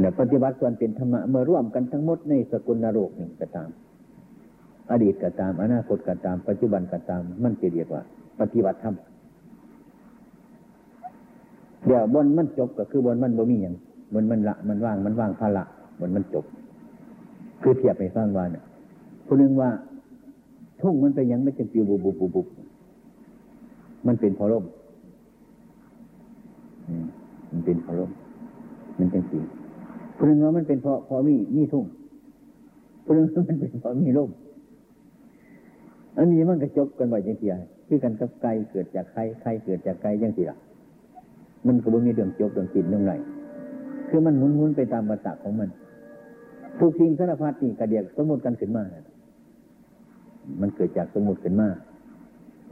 [0.00, 3.68] แล้วปฏิบัติส่วนเป็นธรรมะเมื่อร่วมกันทั้งหมดในสกุลนรกหนึ่งก็ตาม
[4.90, 8.02] อดีตก็ตาม อนาคตก็ตาม ปัจจุบันก็ตาม มันจะเรียกว่า
[8.40, 8.94] ปฏิบัติธรรม
[11.86, 13.74] เดี๋ยวบนมันจบก็คือบนมันบ่มีอย่าง
[14.14, 15.64] บนมันละมันว่างมันว่างพละ
[16.00, 16.44] บนมันจบ
[17.62, 18.56] คือเทียบไปสร้างวาน
[19.26, 19.70] ผู้นึงว่า
[20.80, 22.46] ทุ่งมันไปยังไม่จึงปิวบุบบุบบุบ
[24.06, 24.64] มันเป็นพอลม
[27.50, 28.10] มันเป็นพอลม
[28.98, 29.38] มันเป็นสี
[30.16, 31.84] พนึงว่ามันเป็นพราะพอมีมีทุ่ง
[33.04, 34.30] พนึงว่ามันเป็นพราะมีลม
[36.18, 37.54] อันนี้มันก็จบกันบ่อยจังเทีย
[37.86, 40.56] คือกันกับไก่เกิดจากไข่ไข่เกิดจากไก่ยังสิล่ะ
[41.66, 43.14] มันก็บ่มีเรื่องจบเรื่องกินเรื่องไร
[44.16, 45.70] คือมันหมุนหมุนไปตามประสาของมัน
[46.78, 48.84] ทุกสิ่งสารพัดนี่กระเดียกสมมติกันขึ้นมา
[50.60, 51.68] มันเกิดจากสมุดขึ้นมา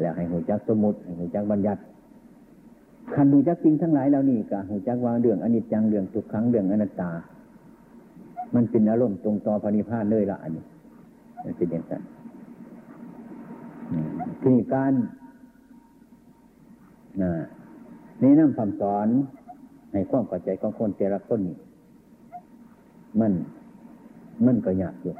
[0.00, 1.80] แล้วให้หูจักสมุดให้หูจักบัญญัติ
[3.14, 7.10] คันหูจักจริงทั้งหลายแล้วนี่กะหูจักว่าเรื่องอนิจจังเรื่องทุกครั้งเรื่องอนัตตา
[8.54, 10.64] มันเป็นอารมณ์ตรงต่อพระนิพพานเลยละอันนี้
[11.44, 12.02] มันเป็นอย่างนั้น
[14.42, 14.92] ที่การ
[18.22, 19.08] นี่นั่งคำสอน
[19.92, 21.56] ในความเข้าใจของคนแต่ละคนนี่
[23.20, 23.32] มัน
[24.46, 25.14] มันก็ยากอยู่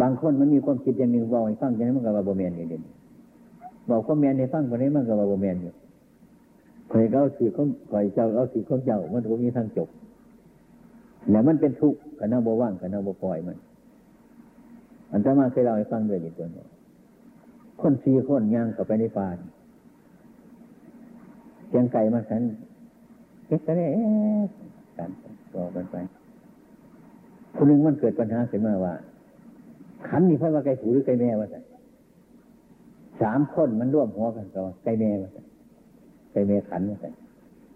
[0.00, 2.82] บางคนมันมีความคิดอย่างหนึ่งบอกให้ฟังอย่างนี้มันก็ว่าโบเมนอย่างเด่น
[3.90, 5.72] บอกความแมนให้ฟังคนนี้มันก็ว่าโบเมนอยู่
[6.90, 9.88] คอยเอาสีของคอยเจ้าเอาสีของเจ้า มันก็มีทางจบ
[11.30, 13.56] แล้วมันเป็นทุกข์กันเอาโบว่างกันเอาโบปล่อยมัน
[15.12, 16.66] อันตมาเคยเล่าให้ฟังด้วยอีกตัวนึง
[17.80, 19.28] คนสี่คนย่างกับไปในป่า
[21.68, 22.42] เกียงไก่มาสัน
[23.48, 23.88] เก็บกันเอ๊
[24.98, 25.10] กัน
[25.54, 25.96] ต่อกันไป
[27.54, 28.94] คนหนึ่งมันเกิดปัญหาขึ้นมาว่า
[30.08, 31.60] ขันนี่เพราะว่าไก่ผูหรือไก่แม่วะสั
[33.22, 35.40] สามคนมันร่วมหัวกันก็ไก่แม่วะสั
[36.32, 37.10] ไก่แม่ขันวะสั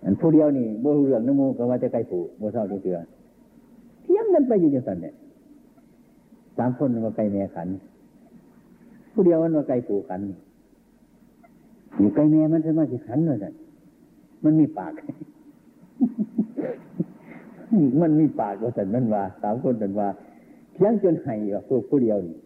[0.05, 5.15] อันผู้เดียวนี่โบเรื่องน้ำมูกก็ว่าจะไก่ผูโบเศร้าเถื่อเที่ยมกันไปอยู่จังสันเนี่ย
[6.59, 7.69] สามคนว่าไก่แม่ขัน
[9.13, 10.21] ผู้เดียวมันว่าไก่ผูขัน
[11.97, 13.51] อยู่ไก่แม่มันจะมาสิขันวะสั
[14.45, 14.93] มันมีปาก
[18.01, 20.09] มันมีปากวะสันมันว่าสามคนมันว่า
[20.75, 22.37] เทียงจนไห้ว่าพวกผู้เดียวนี่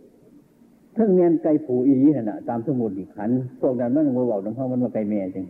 [0.97, 5.45] ทั้งเมียนไก่ผูอีนั่นนะตามสมุดอีกขันพวกนั้นมันโมบอกน้ำพ่อมันว่าไก่แม่จริง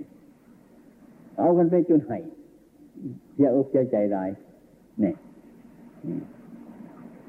[1.38, 2.18] เอากันไปจนไห้
[3.34, 4.30] เสียอกเสียใจร้าย
[5.00, 5.14] เนี่ย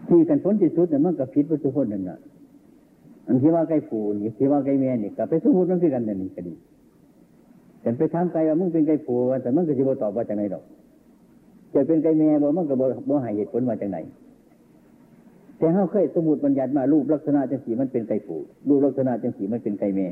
[0.07, 2.17] ที่กันพ้นที่สุดเนี่ยมันก็ผิดวัตถุพจน์นั่นแหละ
[3.27, 6.53] อันที่ว่าไก่ผูนี่ที่ว่าไก่แม่นี่ก็ไปสมมติมันคือกันนั่นนี่ก็ดี
[7.87, 10.63] แต่ไปถามไก่ว่ามึงเป็นไก่ผูว่าแต่มันก็จะบ่ตอบว่าจากไหนดอก
[11.73, 13.97] จะเป็นไก่แม่บ่มันก็บ่บ่ให้เหตุผลว่าจากไหน
[15.57, 18.35] แต่เฮาเคยสมมติบัญญัติมารูปลักษณะจังสีมันเป็นไก่ผู
[18.69, 20.07] รูปลักษณะจังสีมันเป็นไก่แม่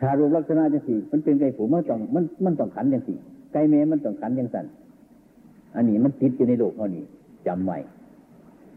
[0.00, 3.14] ถ้ารูปลักษณะจังสีมันเป็นไก่ผูมันต้องมันมันต้องขันจังสี
[3.52, 4.66] ไก่แม่มันต้องขันจังสัน
[5.74, 7.04] อันนี้มันติดอยู่ในโลกเท่านี้
[7.46, 7.78] จำไว้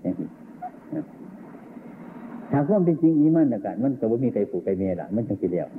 [0.04, 0.26] จังสี
[2.52, 5.70] ถ้าความเป็นจริงอีมันนะกันมันก็บ่มีไก่ผูไก่แม่ละมันจังสีเดียว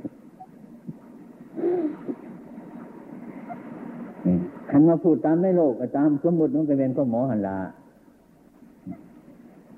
[4.69, 7.57] คันมาพูดตามในโลกก็ตามสมมติมันก็เป็นก็หมอหันลา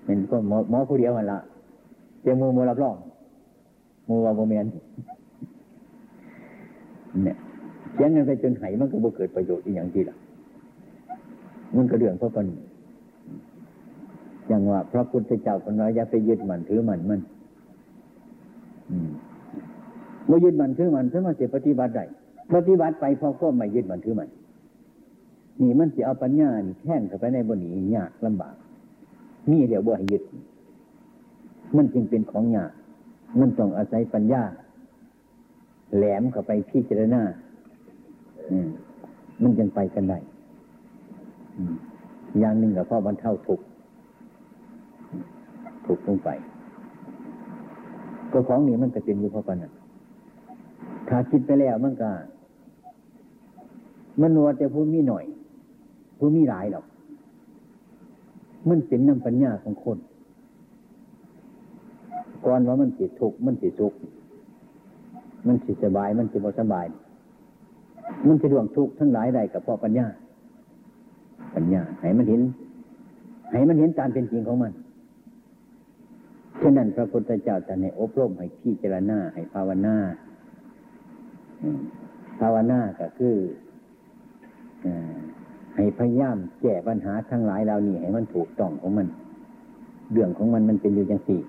[0.05, 1.39] เป็นก็หมอหมอผู้เดียวหันละ
[2.21, 2.95] เจ้ามูมูรับรอง
[4.07, 4.65] มูว่าโมเมน
[7.23, 7.37] เนี่ย
[7.93, 10.15] เสียงเงินไปจนไห้มันก็บ่เกิดประโยชน์อีกอย่างที่ละ
[11.75, 12.45] มันก็เรื่องเพราะกัน
[14.47, 17.19] อย่างว่า พระพุทธเจ้าคนน้อยอย่าไปยึดมันถือมันมัน
[20.35, 22.05] บ่ยึดมันถือมันถือมันจะปฏิบัติได้
[22.53, 24.29] ปฏิบัติไปพราะก็ไม่ยึดมันถือมัน
[25.61, 26.49] นี่มันจะเอาปัญญา
[26.83, 28.55] แท่งเข้าไปในบนนี้ยากลำบาก
[29.49, 30.23] มีเดี๋ยวบ่ให้ยึด
[31.75, 32.71] มันจึงเป็นของยาก
[33.39, 34.43] มันต้องอาศัยปัญญา
[35.95, 37.21] แหลมเข้าไปพิจารณา
[38.49, 38.69] อืม
[39.41, 40.17] มันจึงไปกันได้
[42.39, 43.59] อย่างหนึ่งกับพ่อบรรเทาทุก
[45.85, 46.29] ทุกลงไป
[48.31, 49.74] ก็ของนี้มันก็เป็นอยู่เพราะปนั้น
[51.09, 52.11] ถ้าคิดไปแล้วมันก็
[54.21, 55.25] มันนวดแต่ผู้มีหน่อย
[56.17, 56.85] ผู้มีหลายหรอก
[58.69, 59.97] มันเป็นน้ำปัญญาของคน
[62.45, 63.93] ก่อนว่ามันสิทุกข์มันสิสุข
[65.47, 66.85] มันสิสบาย มันสิบ่สบาย
[68.27, 70.07] มันสิดวงทุกข์ทั้งหลายใดกับพ่อปัญญา
[71.55, 72.41] ปัญญาให้มันเห็น
[73.51, 74.71] ให้มันเห็นตามเป็นจริงของมัน
[76.61, 79.95] ฉะนั้นพระพุทธเจ้าจะให้อบรมให้พิจารณาให้ภาวนา
[82.39, 83.35] ภาวนาก็คือ
[85.75, 89.07] ให้พยายามแก้ปัญหาทั้งหลายเหล่านี้ให้มันถูกต้องของมัน
[90.11, 91.41] เรื่องของมันมันเป็นอยู่อย่างสี่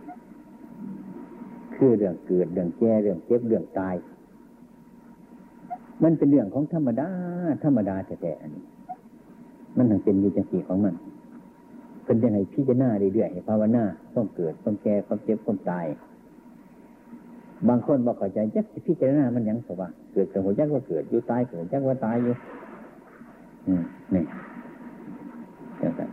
[1.74, 3.94] คือเรื่องเกิดเรื่องแก่เรื่องเจ็บเรื่องตาย
[6.02, 7.08] มันเป็นเรื่องของธรรมดา
[7.64, 8.64] ธรรมดาแต่อันนี้
[9.76, 10.94] มันถึงเป็นอยู่อย่างสี่ของมัน
[12.04, 15.86] เป็นยังไงพิจารณาเรื่อยๆให้ภาวนาต้องเกิดต้องแก่ต้องเจ็บต้องตาย
[17.68, 22.34] บางคนบอกเข้าใจจักพิจารณามันยังสว่าเกิดเกิดหัวจักว่าเกิดอยู่ตายเกิดจักว่าตายอยู่
[24.14, 24.24] นี่
[25.80, 26.08] จังสัน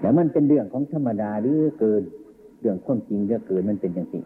[0.00, 2.02] แล้วมันเป็นเรื่องของธรรมดาหรือเกิน
[2.60, 4.20] เรื่องข้อจริงเรื่องเกินมันเป็นอย่างสิ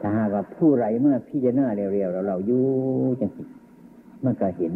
[0.00, 2.62] ถ้าหากว่าผู้ไรเมื่อพิจารณาเร็วๆเราเราอยู่
[3.20, 3.42] จังสิ
[4.24, 4.72] มันก็เห็น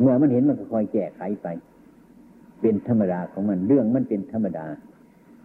[0.00, 1.46] เมื่อมันเห็นมันก็คอยแก้ไขไป
[2.60, 4.66] เป็นธรรมดาของมันเรื่องมันเป็นธรรมดา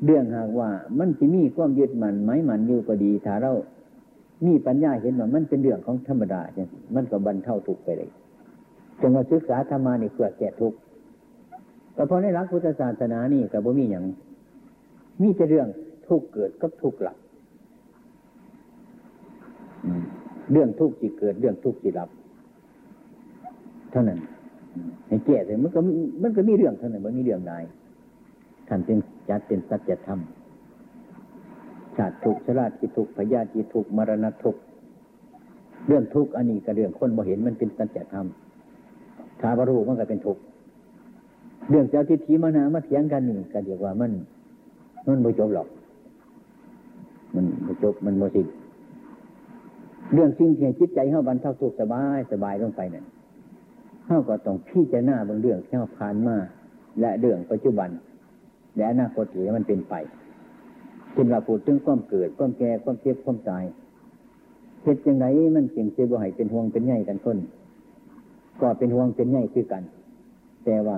[0.06, 3.54] เรื่องหากว่า มันจะมีความยึดมันไม้มันอยู่ก็ดีถ้าเรา
[4.48, 8.10] มีปัญญาเห็นว่ามันเป็นเรื่องของธรรมดาเนี่ยมันก็บรรเทาทุกไปเลย
[9.00, 10.78] จนมาศึกษาธรรมานี่เพื่อแก้ทุกข์
[11.96, 14.06] ก็เพอในหลักพุทธศาสนานี่กับบ่มีอย่าง
[15.22, 15.68] มีแต่เรื่อง
[16.08, 17.18] ทุกข์เกิดกับทุกข์หลับ
[20.52, 22.10] เรื่องทุกข์ที่เกิด เรื่องทุกข์ที่รับ
[23.92, 24.20] เท่านั้น
[25.08, 25.80] ให้แก้เลยมันก็
[26.22, 27.54] มันก็มีเรื่องเท่านั้นมันมีเรื่องใด
[28.68, 28.98] ท่านจึง
[29.30, 30.20] จัดเป็นสัจธรรม
[31.98, 34.56] ชาติทุกชราติทุกพยาธิทุกมรณะทุก
[35.88, 38.26] เรื่องทุกอันนี้กับเรื่องคนบ่เห็นมันเป็นสัจธรรม
[39.42, 40.38] ถ้าบรูมันก็เป็นทุก
[41.70, 44.12] เรื่องเจ้าทิฏฐิมานามาเถียงกันนี่ก็เรียกว่ามัน
[45.08, 45.68] มันบ่จบหรอก
[47.36, 48.48] มันบ่จบมันบ่สิ้น
[50.14, 53.06] เรื่องสิ่งที่จิตใจเข้าบรรเทาทุกสบายสบายลงไปนั่น
[54.06, 56.36] เข้าก็ต้องพี่จะหน้าบางเรื่องที่เข้าผ่านมา
[57.00, 57.90] และเรื่องปัจจุบัน
[58.76, 59.94] และอนาคตที่มันเป็นไป
[61.14, 63.64] เช่นว่าพูดถึงความเกิดความแก่ความเจ็บความตาย
[64.84, 67.38] เหตุยังไงมันเก่งเจ็บว่าให้เป็นห่วงเป็นใหญ่กันคน
[68.62, 69.84] ก็เป็นห่วงเป็นใหญ่คือกัน
[70.66, 70.98] แต่ว่า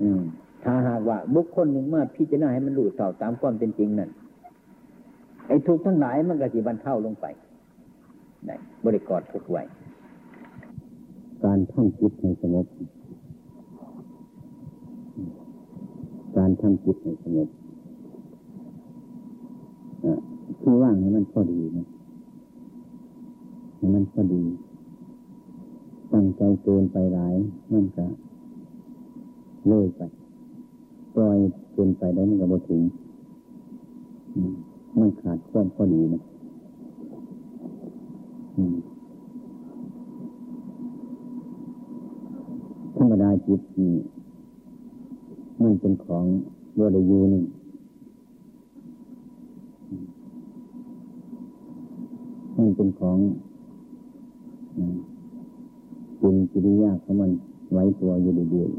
[0.00, 0.22] อืม
[0.64, 4.10] ถ้าหากว่า บุคคลหนึ่งมาพิจารณาให้มันรู้เท่าตามความเป็นจริงนั่น
[5.48, 7.26] ไอ้ทุกทั้งหลายมันก็สิบรรเทาลงไป
[8.46, 9.62] ได้บริกรทุกไว้
[11.44, 12.66] การท่องจิตให้สงบ
[16.38, 17.48] การทำจิตให้สงบ
[20.60, 21.86] คือว่างให้มันพอดีนะ
[23.76, 24.42] ให้มันพอดี
[26.12, 27.34] ตั้งใจเกินไปหลาย
[27.72, 28.06] มันก็
[29.68, 30.00] เลยไป
[31.14, 31.38] ปล่อย
[31.72, 32.82] เกินไปได้มันก็บถึง
[34.98, 36.20] มันขาดความพอดีนะ
[42.96, 43.94] ธรรมดาจิตนี่
[45.62, 46.24] มันเป็นของ
[46.78, 47.42] บ่ได้อยู่นี่
[52.56, 53.18] มันเป็นของ
[56.18, 57.30] เป็นกิริยาของมัน
[57.72, 58.70] ไว้ตัวอยู่เรื่อย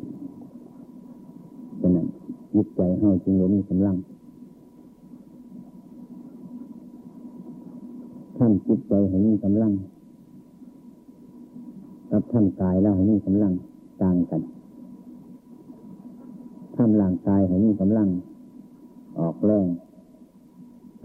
[0.85, 2.07] ๆฉะนั้น
[2.55, 3.95] ยึดใจเฮาจึงมีกำลัง
[8.37, 9.71] ท่านจิตใจให้มีกำลัง
[12.11, 13.53] กับท่านกายแล้วให้มีกำลัง
[14.01, 14.41] ต่างกัน
[16.81, 18.09] ท่านร่างกายให้มีกำลัง
[19.19, 19.67] ออกแรง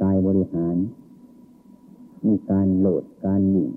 [0.03, 0.77] กายบริหาร
[2.27, 3.71] มีการโหลดการหยิ่ง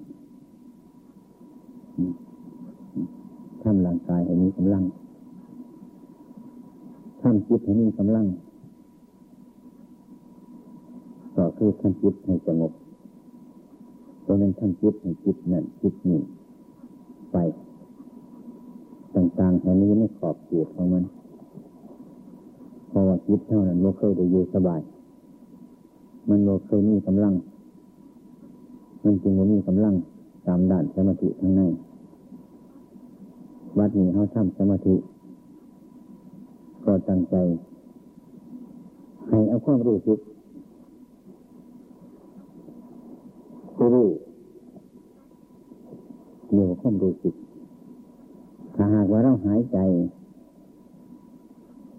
[3.64, 4.84] ทำร่างกายให้มีกำลัง
[7.22, 8.26] ทำจิตให้มีกำลัง
[11.36, 12.72] ก็คือทำจิตให้สงบ
[14.26, 16.22] ตัวนั้นทำจิตให้จิตนั่นจิตนี่
[17.32, 17.38] ไป
[19.16, 21.06] ต่างๆให้นี้ไม่ขอบเขตของมัน
[22.98, 24.82] ราะว่าจิตเท่านั้นโลเคยได้อยู่สบาย
[26.30, 27.34] มันโลเคยมีกำลัง
[29.04, 29.94] มันจึงว่มีกำลัง
[30.48, 31.62] ตามด่านสมาธิทั้งใน
[33.78, 34.96] วัดนี้เขาทำสมาธิ
[36.86, 37.36] ก็ตั้งใจ
[39.28, 40.20] ให้เอาความรู้สึก
[43.94, 44.08] รู้
[46.54, 47.34] เรียกว่าความรู้สึก
[48.76, 49.78] ถ้าหากว่าเราหายใจ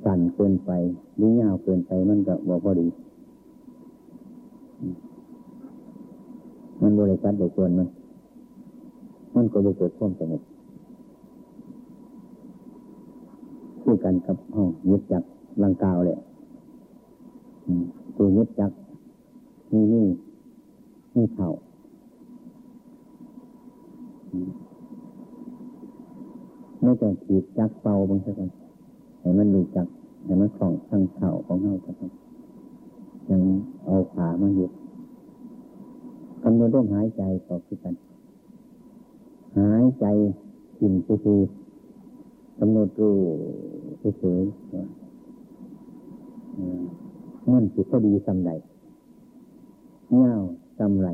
[0.09, 0.71] สั่นเกินไป
[1.17, 2.87] หรือยาวเกินไปมันก็บอกพอดี
[6.83, 7.89] มันบริการโดยส่วนมัน
[9.35, 10.43] มันก็จะเกิดความสงบ
[13.83, 15.23] คู่กันกับห้องยึดจัก
[15.63, 16.17] ลังกาวเลย
[18.17, 18.71] ตัวยึดจัก
[19.73, 20.05] นี่นี่
[21.15, 21.49] นี่เข่า
[26.81, 28.35] ไม่ต้องขีดจักเป่าบางสัก
[29.21, 29.89] ให้มันดูจัก
[30.29, 31.95] ให้มันคล่องทั้งเข่าของเราครับ
[33.29, 33.43] ยัง
[33.85, 34.71] เอาขามาหยุด
[36.43, 37.95] กำหนดร่มหายใจต่อคือกัน
[39.59, 40.07] หายใจ
[40.79, 41.41] กินคือ
[42.59, 43.15] กำหนดรู้
[44.19, 44.49] เฉยๆ
[47.51, 48.51] มันสิพอดีสำไร
[50.17, 50.33] เงา
[50.79, 51.09] สำไร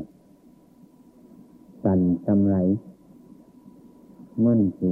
[1.83, 2.55] สั่นสำไร
[4.43, 4.91] มันสิ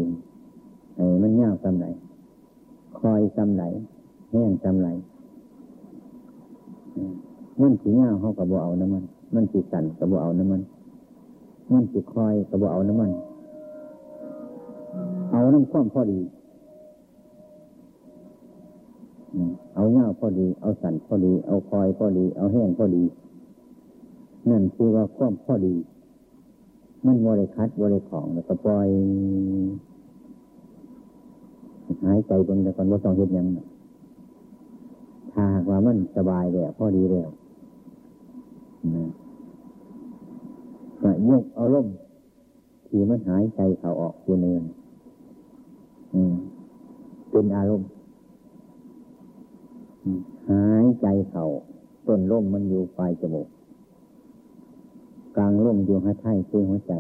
[0.96, 1.86] ไอ้มันเงาสำไร
[3.00, 3.64] คอยสำไร
[4.34, 4.88] แห้งสำไร
[7.62, 9.04] มันสีเงาเขากับบัวเอาน้ำมัน
[9.36, 10.62] มันสีสันกับบัวเอาน้ำมัน
[11.74, 13.12] มันสีคอยกับบัวเอาน้ำมัน
[15.32, 16.22] เอาน้ำข้อมพอดี
[19.76, 23.04] เอาเงาพอดี เอาสันพอดี เอาคอยพอดี เอาแห้งพอดี
[24.50, 25.76] นั่นคือว่าข้อมพอดี
[27.06, 28.88] มันบริคัดบริของแล้วก็ปล่อย
[32.04, 33.48] หายใจตรงแต่ก่อนว่าต้องเห็นยัง
[35.32, 37.30] ถ้าหากว่ามันสบายแล้วพอดีแล้ว
[38.96, 41.88] นะยกอาล่ม
[42.88, 44.54] ที่มันหายใจเขาออกอยู่เนื
[46.14, 46.34] อืม
[47.30, 47.90] เป็นอารมณ์
[50.50, 51.44] หายใจเขา
[52.08, 53.48] ต้นร่มมันอยู่ปลายจมูก
[55.38, 56.94] กลางร่มอยู่หัวใจคือหัวใจ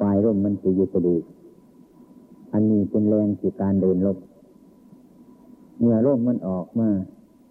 [0.00, 1.22] ปลายร่มมันจะอยู่กระดูก
[2.52, 4.18] อันนี้เป็นแรงที่การเดินลบ
[5.78, 6.88] เมื่อร่มมันออกมา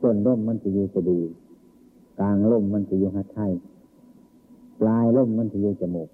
[0.05, 1.17] ต้นร่มมันจะอยู่กระดู
[2.19, 3.39] กลางร่มมันจะอยู่หัวใจ
[4.79, 6.09] ปลายร่มมันจะอยู่จมูก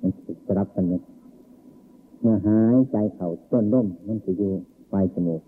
[0.00, 0.10] มัน
[0.46, 1.02] จะรับกันเลย
[2.20, 4.52] เมื่อหายใจเขาต้นร่มมันจะอยู่
[4.92, 5.40] ปลายจมูก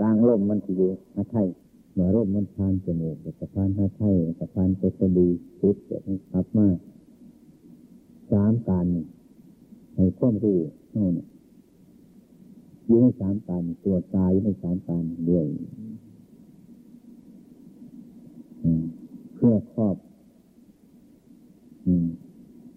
[0.00, 1.46] กลางร่มมันจะอยู่หัไทย
[1.92, 5.28] เมื่อร่มมันพานจมูกกับพานหัไทยกับพานเปสดี
[5.60, 6.00] ติดเกิด
[6.32, 6.66] ขับมา
[8.30, 8.86] สามการ
[9.94, 10.58] ให้ความรู้
[10.92, 11.14] โน่น
[12.86, 15.44] อยู่ในสามการตัวตายอยู่ในสามการด้วย
[19.42, 19.96] เพื่อครอบ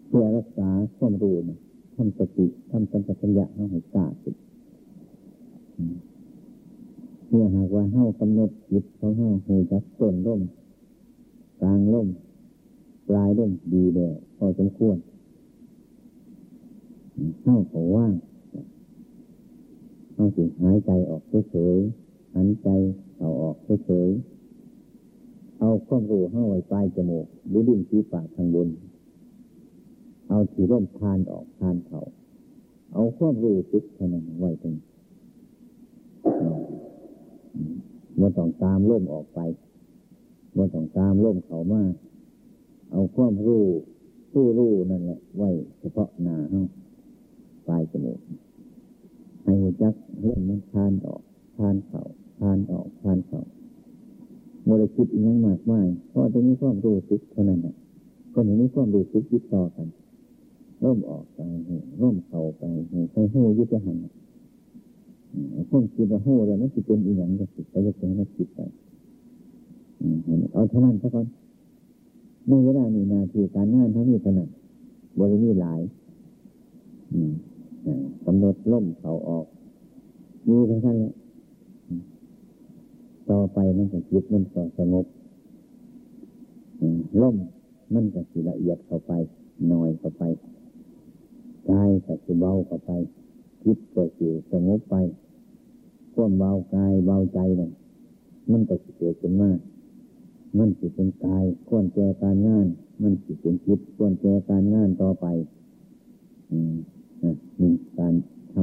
[0.08, 1.36] เพื่อรักษาความรู้
[1.96, 4.32] ทำสติทำสัมปชัญญะให้กล้าสิ
[7.30, 10.42] เมื่อหากว่าเฮ้ากำหนดจิตของเฮ้าหูจักต้นร่ม
[11.62, 12.08] กลางร่ม
[13.08, 14.98] ปลายร่มดีแด่พอสมควร
[17.44, 18.14] เฮ้าขอว่าง
[20.14, 21.22] เฮ้าสิหายใจออก
[21.52, 22.68] เฉยๆหันใจ
[23.18, 24.43] เอาออกเฉยๆ
[25.66, 28.68] เอาความรู้เฮ้าไว้ปลายจมูกหรือดิ้นที่ปากทางบน
[30.30, 32.02] เอาถือร่มทานออกทานเขา
[32.94, 34.76] เอาความรู้สึกเท่านั้นไว้ตรง
[38.20, 39.40] มันต้องตามล่มออกไป
[40.58, 41.82] มันต้องตามล่มเขามา
[42.92, 43.64] เอาความรู้
[44.32, 45.50] ผู้รู้นั่นแหละไว้
[45.80, 46.64] เฉพาะหน้าเฮา
[47.68, 48.20] ปลายจมูก
[49.44, 51.22] ให้หัวจักเริ่มมันทานออก
[51.58, 52.02] ทานเขา
[52.40, 53.42] ผ่านออกผ่านเขา
[54.66, 57.76] โมเลกุลอีกอย่างมากมายเพราะตรงนี้ความรู้สึกเท่านั้นแหละ
[58.34, 59.88] ก็อย่างนี้ความรู้สึกยึดต่อกัน
[60.84, 63.98] ร่มออกไปหูร่มเข้าไปหูไปหูยึดจะหัน
[65.70, 68.60] คนคิดว่าหูแล้วมันจะเป็นอีกอย่างก็คิดไปจะเป็นก็คิดไป
[70.54, 71.26] เอาเท่านั้นซะก่อน
[72.48, 74.50] ในเวลานี้นาทีการงานเท่านี้ขนาด
[75.20, 75.82] บริมีหลาย
[78.26, 79.46] กำหนดล่มเข่าออก
[80.48, 81.14] มีเท่านั้นแหละ
[83.30, 85.06] ต่อไปมันก็จิตมันก็สงบ
[87.22, 87.36] ล่ม
[87.94, 89.12] มันก็สิละเอียดเข้าไป
[89.68, 90.24] หน้อยเข้าไป
[91.70, 92.92] กายก็สิเบาเข้าไป
[93.64, 94.96] จิตก็สิสงบไป
[96.14, 97.72] ควมเบากายเบาใจนั่น
[98.52, 99.50] มันก็สิเกิดขึ้นมา
[100.58, 102.68] มันสิเป็นกายควรแก่การงาน
[103.02, 105.26] มันสิเป็นจิตควรแก่การงานต่อไป
[106.52, 106.76] อืม
[107.60, 108.14] นี่การ
[108.54, 108.56] ท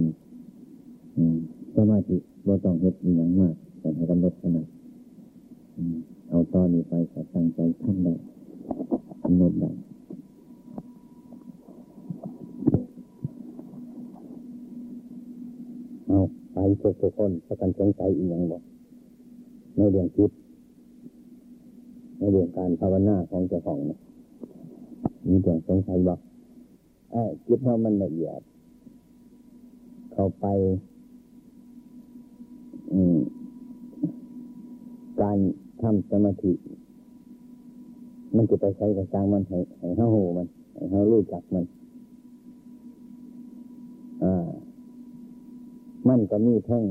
[0.84, 4.66] ำสมาธิเราต้องเห็ดอย่างมาก แต่ให้กำหนดขนาด
[6.28, 8.14] เอาตอนนี้ไปก็ตั้งใจทำได้
[9.22, 9.70] กำหนดได้
[16.06, 16.18] เอา
[16.52, 18.62] ไปทุกคนประกันสงสัยอีกอย่างบอก
[19.76, 20.30] ในเรื่องจิต
[22.18, 23.98] ในเรื่องการภาวนาของเจ้าของนะ
[25.26, 26.18] มีเรื่องสงสัยบอก
[27.10, 28.40] ไอ้จิตเรามันละเอียด
[30.12, 30.46] เข้าไป
[32.92, 33.18] อืม
[35.22, 35.38] การ
[35.82, 36.52] ทำสมาธิ
[38.36, 41.64] มันจะไปใช้กับจางมันให้ให้เขาหูมันให้เขารู้จักมัน
[44.22, 44.48] อ่า
[46.08, 46.84] มันก็มีทั้ง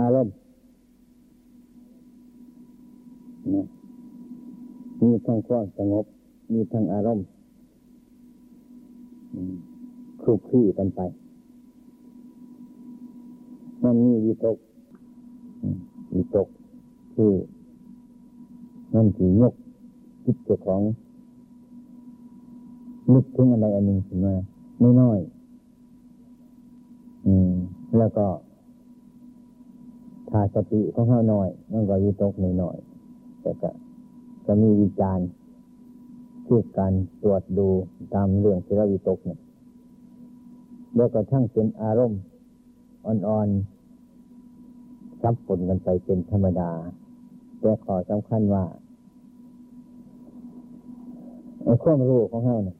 [0.00, 0.34] อารมณ์
[3.54, 3.66] นะ
[5.02, 6.04] มีทั้งความสงบ
[6.52, 7.26] มีทั้งอารมณ์
[10.22, 11.00] คลุกคลี่กันไป
[13.84, 14.58] มันมีวิตก
[16.14, 16.48] วิตก
[17.14, 17.32] คือ
[18.94, 19.54] มันถือยก
[20.24, 20.80] จิตเจ้าของ
[23.12, 24.34] นึกถึงอะไรอันหนึ่งขึ้นมา
[24.80, 25.18] ไม่น้อย
[27.26, 27.52] อืม
[27.98, 28.26] แล้วก็
[30.30, 32.32] ถ้าสติของเขาหน่อยมันก็วิตก
[32.62, 32.76] น้อย
[33.42, 33.70] แต่ก็
[34.46, 35.26] จะมีวิจารณ์
[36.46, 36.92] คือการ
[37.22, 37.68] ตรวจดู
[38.14, 39.38] ตามเรื่องที่เราวิตกเนี่ย
[40.96, 42.20] แล้วก็ทั้งเป็นอารมณ์
[43.06, 43.81] อ่อนๆ
[45.22, 46.70] ซับปนกันไปเป็นธรรมดา
[47.60, 48.64] แต่ขอสำคัญว่า
[51.62, 52.76] ไอ้ความรู้ของเขาเนี่ย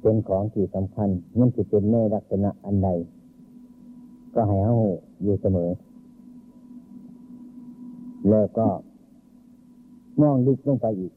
[0.00, 1.08] เป็นของที่สำคัญ
[1.38, 2.88] มันจะเป็นแม่ลักษณะอันใด
[4.34, 4.76] ก็ให้เขา
[5.22, 5.70] อยู่เสมอ
[8.30, 8.66] แล้วก็
[10.20, 11.12] มองลึกลงไปอีก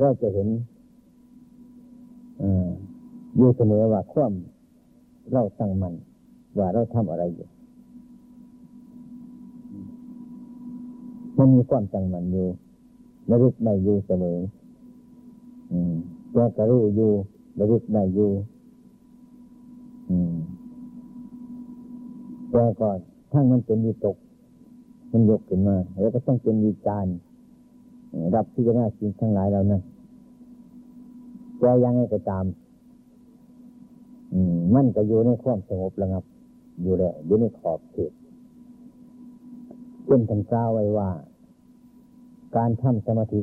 [0.00, 0.48] ก็จะเห็น
[3.36, 4.32] อยู่เสมอว่าความ
[5.32, 5.94] เราตั้งมัน
[6.58, 7.46] ว่าเราทำอะไรอยู่
[11.38, 12.46] มันมีความตั้งมันอยู่
[13.30, 14.38] ระลึกได้อยู่เสมอ
[15.72, 15.94] อืม
[16.32, 17.10] ตัวกระรู้อยู่
[17.58, 18.30] ระลึกได้อยู่
[20.10, 20.34] อืม
[22.50, 22.98] แต่ก่อน
[23.32, 24.16] ทั้งมันเป็นวิตก
[25.10, 27.06] มันยกขึ้นมา แล้วก็ต้องเป็นวิจาร
[28.34, 29.82] รับที่จะน่าจริงทั้งหลายเรานั้น
[31.58, 32.44] แต่ยังไงก็ตาม
[34.74, 36.24] มันก็อยู่ในความสงบแล้วครับ
[36.82, 38.12] อยู่แล้วอยู่ในขอบเขต
[40.04, 41.08] เช่นท่านกล่าวไว้ว่า
[42.56, 43.40] การทำสมาธิ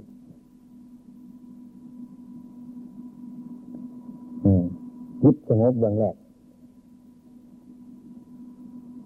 [5.21, 6.15] จิตสงบเบื้องแรก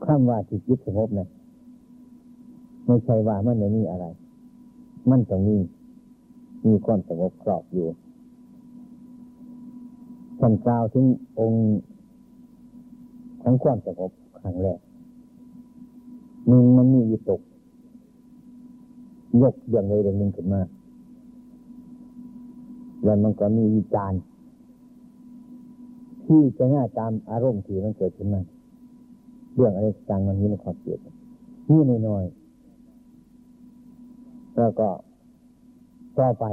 [0.05, 1.27] คำว่าที่จิตสงบนะ
[2.85, 4.05] ไม่ใช่ว่ามันไม่มีอะไร
[5.09, 5.57] มันต้องมี
[6.67, 7.87] มีความสงบครอบอยู่
[10.39, 11.05] ท่านกล่าวถึง
[11.39, 11.61] องค์
[13.41, 14.79] ของความสงบครั้งแรก
[16.47, 17.41] หนึ่งมันมีวิตก
[19.41, 20.61] ยกอย่างใดอย่างหนึ่งขึ้นมา
[23.03, 24.19] แล้วมันก็มีวิจารณ์
[26.25, 28.41] ที่จะน่าตามอารมณ์ที่มันเกิดขึ้นมา
[29.53, 30.99] เรื่องอะไรจังมันมีในขอบเขต
[31.69, 32.39] นี่น้อยๆ
[34.57, 34.87] แล้วก็
[36.17, 36.45] ต่อไป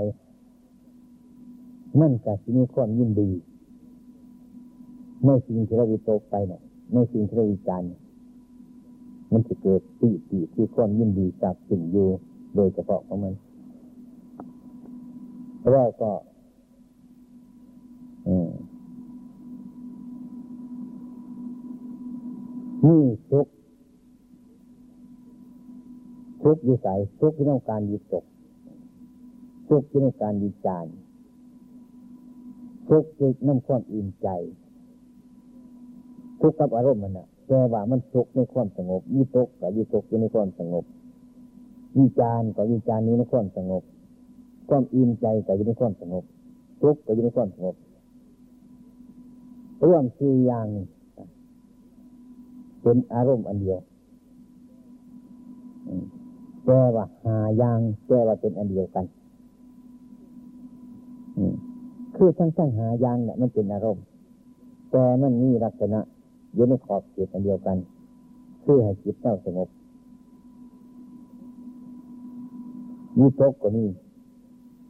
[2.01, 3.31] มันก็จะมีความยินดี
[5.25, 6.61] ในสิ่งที่เราวิตกไปเนี่ย
[6.93, 7.87] ในสิ่งที่เราวิจารณ์
[9.33, 12.09] มันจะเกิดปีติที่ความยินดีจากสิ่งอยู่
[12.57, 13.35] โดยเฉพาะของมัน
[15.73, 16.11] แล้วก็
[22.87, 23.47] นี่ทุก
[26.43, 26.89] ทุกอยู่ใส
[27.21, 28.25] ทุกที่ต้องการยึดตก
[29.69, 30.87] ทุกที่ต้องการวิจาร
[32.89, 34.29] ทุกที่น้ำความอิ่มใจ
[36.41, 40.85] ทุกกับอารมณ์มันนะแต่ว่ามันสุขในความสงบวิตกกับวิตกอยู่ในความสงบ
[41.99, 43.83] วิจารกับวิจารนี้ในความสงบ
[44.69, 46.25] ความอิ่มใจกับอยู่ในความสงบ
[46.81, 47.75] ทุกข์กับอยู่ในความสงบ
[49.87, 50.67] ร่วมสี่อย่าง
[52.83, 53.79] เป็นอารมณ์อันเดียว
[56.65, 59.05] แปลว่าหาอย่างแปลว่าเป็นอันเดียวกัน
[62.17, 64.05] คือทั้งทั้งหาอย่างเนี่ยมันเป็นอารมณ์
[64.91, 66.01] แต่มันมีลักษณะ
[66.55, 67.77] อยู่ในขอบเขตอันเดียวกัน
[68.65, 69.69] คือให้จิตเจ้าสงบ
[73.19, 73.85] มีตกก็มี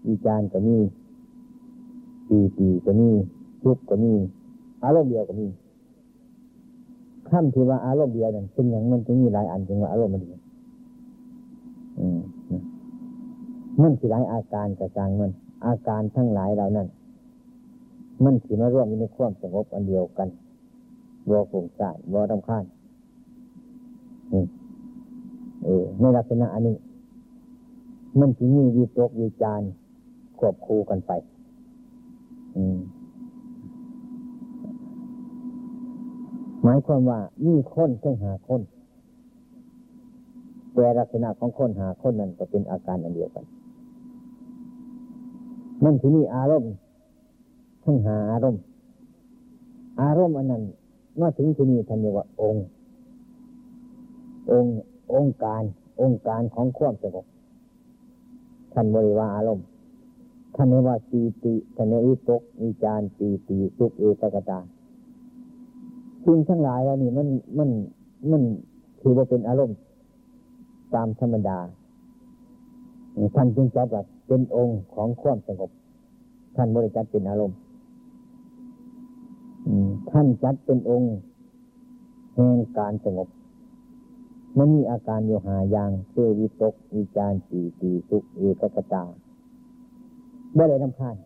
[0.09, 0.77] วิจารก็มี
[2.29, 3.09] ปีปีก็มี
[3.63, 4.13] ทุกก็มี
[4.85, 5.47] อารมณ์เดียวก็มี
[7.29, 10.41] ขั้นที่ว่าอารมณ์เดียวนั่นเป็นอย่างมันจะมีหลายอันจึงว่าอารมณ์มันเดียว
[13.83, 15.31] มันสิหลายอาการกระจังมัน
[15.67, 16.87] อาการทั้งหลายเหล่านั้น
[18.25, 20.29] มันสิมาร่วมอยู่ในความสงบอันเดียวกัน
[21.31, 22.65] วอฝุ่งสารวอรำคาญ
[25.65, 26.77] เออในลักษณะอันนี้
[28.21, 29.61] มันจะมีวิตกวิจาร
[30.39, 31.13] ควบคู่กันไป
[32.57, 32.79] อืม
[36.63, 38.61] หมายความว่ามีคนต้องหาคน
[40.73, 43.45] แต่ลักษณะของคนหาคนนั้นก็เป็นอาการอันเดียวกัน
[45.85, 46.73] มันที่นี่อารมณ์
[47.85, 48.63] ต้องหาอารมณ์
[50.03, 50.63] อารมณ์อันนั้น
[51.21, 52.67] มาถึงที่นี่ท่านเรียกว่าองค์
[54.51, 54.73] องค์
[55.15, 55.63] องค์การ
[56.01, 57.27] องค์การของความสงบ
[58.79, 59.67] ท่านบริวาอารมณ์
[60.55, 64.59] ท่านเรียกว่าปีติท่านเรียกวิตกวิจารปีติสุขเอกกตา
[66.25, 67.69] สิ่งทั้งหลายแล้วนี่มันมัน
[68.31, 68.43] มัน
[69.01, 69.77] ถือว่าเป็นอารมณ์
[70.95, 71.59] ตามธรรมดา
[73.37, 75.71] ท่านจึงจัดว่าเป็นองค์ของความสงบ
[76.57, 77.57] ท่านบริจาคเป็นอารมณ์
[80.11, 81.09] ท่านจัดเป็นองค์
[82.35, 83.29] แห่งการสงบ
[84.59, 89.05] มันมีอาการโยหายางเพื่อวิตกวิจารปีตีสุขเอกกตา
[90.57, 91.17] บ่ได้รำคาญ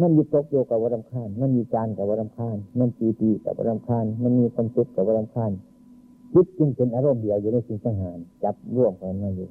[0.00, 5.50] มันมีตกโยกับวรำคาญมันมีจานกับวรำคาญมันปีตีกับวรำคาญมันมีความสุขกับวรำคาญ
[6.32, 9.48] จิตจึงเป็นอารมณ์เดียวอยู่ในสิ่งสังหารจับร่วมกันมาอยู่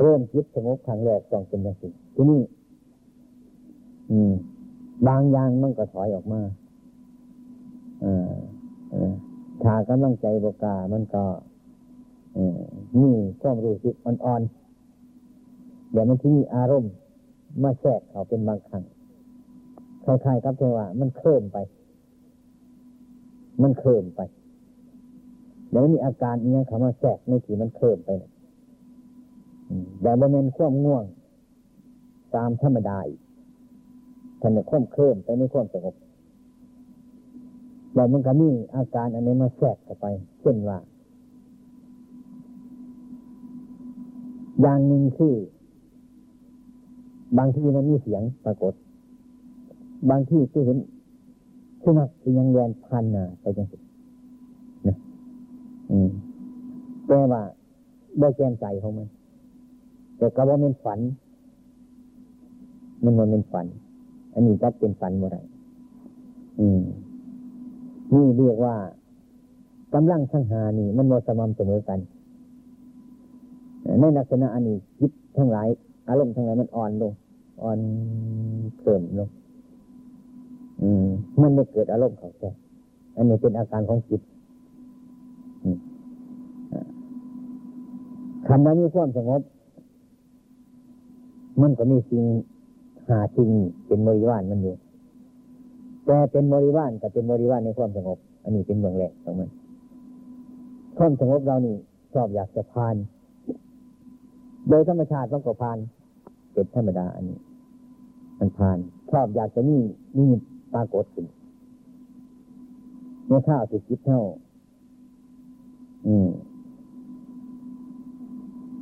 [0.00, 2.40] เริ่มจิตสงบครั้งแรกต้องเป็นอย่างนี้ทีนี้
[5.08, 6.40] บางอย่างมันก็ถอยออกมา
[8.04, 9.14] อ่า
[9.62, 11.24] ถ้ากำลังใจบกามันก็
[13.00, 16.92] นี่ความรู้สึกอ่อนๆเดี๋ยวมันที่มีอารมณ์
[17.62, 18.84] มาแทรกเขาเป็นบางครั้ง
[20.04, 21.56] คล้ายๆกับที่ว่า มันเคลื่อนไป
[23.62, 24.20] มันเคลื่อนไป
[25.70, 28.10] แล้วมีอาการเนี้เขามาแทรกในที่มันเคลื่อนไป
[30.02, 31.04] แต่บริเวณควมง่วง
[32.36, 32.98] ตามธรรมดา
[34.40, 35.94] ท่านจะควมเคลื่อนไปในควมสงบ
[37.94, 40.06] แล้วมันก็มีอาการอันนี้มาแทรกเข้าไป
[40.40, 40.78] เช่นว่า
[44.60, 45.34] อย่างหนึ่งคือ
[47.38, 48.72] บางที่มันมีเสียงปรากฏ
[50.10, 50.78] บางที่ก็เห็น
[51.82, 53.76] สุนัขยังเรียนพันนาไปจังสิ
[54.88, 54.96] นะ
[55.90, 56.10] อืม
[57.06, 57.42] แต่ว่า
[58.18, 59.08] ได้แก้มใจของมัน
[60.18, 60.98] แต่ก็ว่ามันฝัน
[63.04, 63.66] มันมันเป็นฝัน
[64.32, 65.38] อันนี้ก็เป็นฝันเมื่อไร
[66.60, 66.82] อืม
[68.12, 68.74] นี่เรียกว่า
[69.94, 71.98] กำลังสังหานี่ มันโมสม่ำเสมอกัน
[74.00, 75.68] ในลักษณะอันนี้คิดทั้งหลาย
[76.08, 77.12] อารมณ์ทั้งหลายมันอ่อนลง
[77.62, 77.78] อ่อน
[78.78, 79.28] เพิ่มลง
[80.82, 81.06] อืม
[81.40, 82.44] มันไม่เกิดอารมณ์เของใจ
[83.16, 84.20] อันนี้เป็นอาการของจิต
[88.46, 89.42] คำว่ามีความสงบ
[91.60, 92.24] มันก็มีสิ่ง
[93.08, 93.48] หาสิ่ง
[93.86, 94.74] เป็นบริวารมันอยู่
[96.04, 99.50] แต่เป็นบริวารกับเป็นบริวารในความสงบ อันนี้เป็นเมืองแรกของมัน
[100.98, 101.76] ความสงบเรานี่
[102.14, 102.96] ชอบอยากจะพาน
[104.68, 105.78] โดยธรรมชาติต้องก็พาน
[106.52, 107.38] เป็นธรรมดาอันนี้
[108.38, 108.78] มันผ่าน
[109.10, 109.80] ชอบอยากจะนี่
[110.18, 110.28] นี่
[110.74, 111.26] ปรากฏขึ้น
[113.26, 114.22] เมื่อข้าวถูกคิดเท่า
[116.06, 116.28] อืม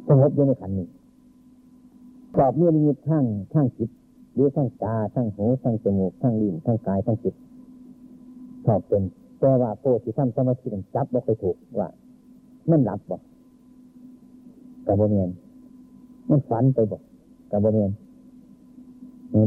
[0.08, 0.86] สงบอยู่ในขันนี้
[2.36, 4.01] ชอบเมื่อมีทั้งทั้งจิตห
[4.36, 7.34] รือทั้งตาทั้งหูทั้งจมูกทั้งลิ้นทั้งกายทั้งจิต
[8.64, 9.02] ชอบเป็น
[9.38, 11.88] แต่ว่าโพธิทำสมาธิมันจับบ่ไปถูกว่า
[12.70, 13.18] มันหลับบ่
[14.86, 15.30] กับโบเมียน
[16.30, 16.98] มันฝันไปบ่
[17.50, 17.90] กับโบเมียน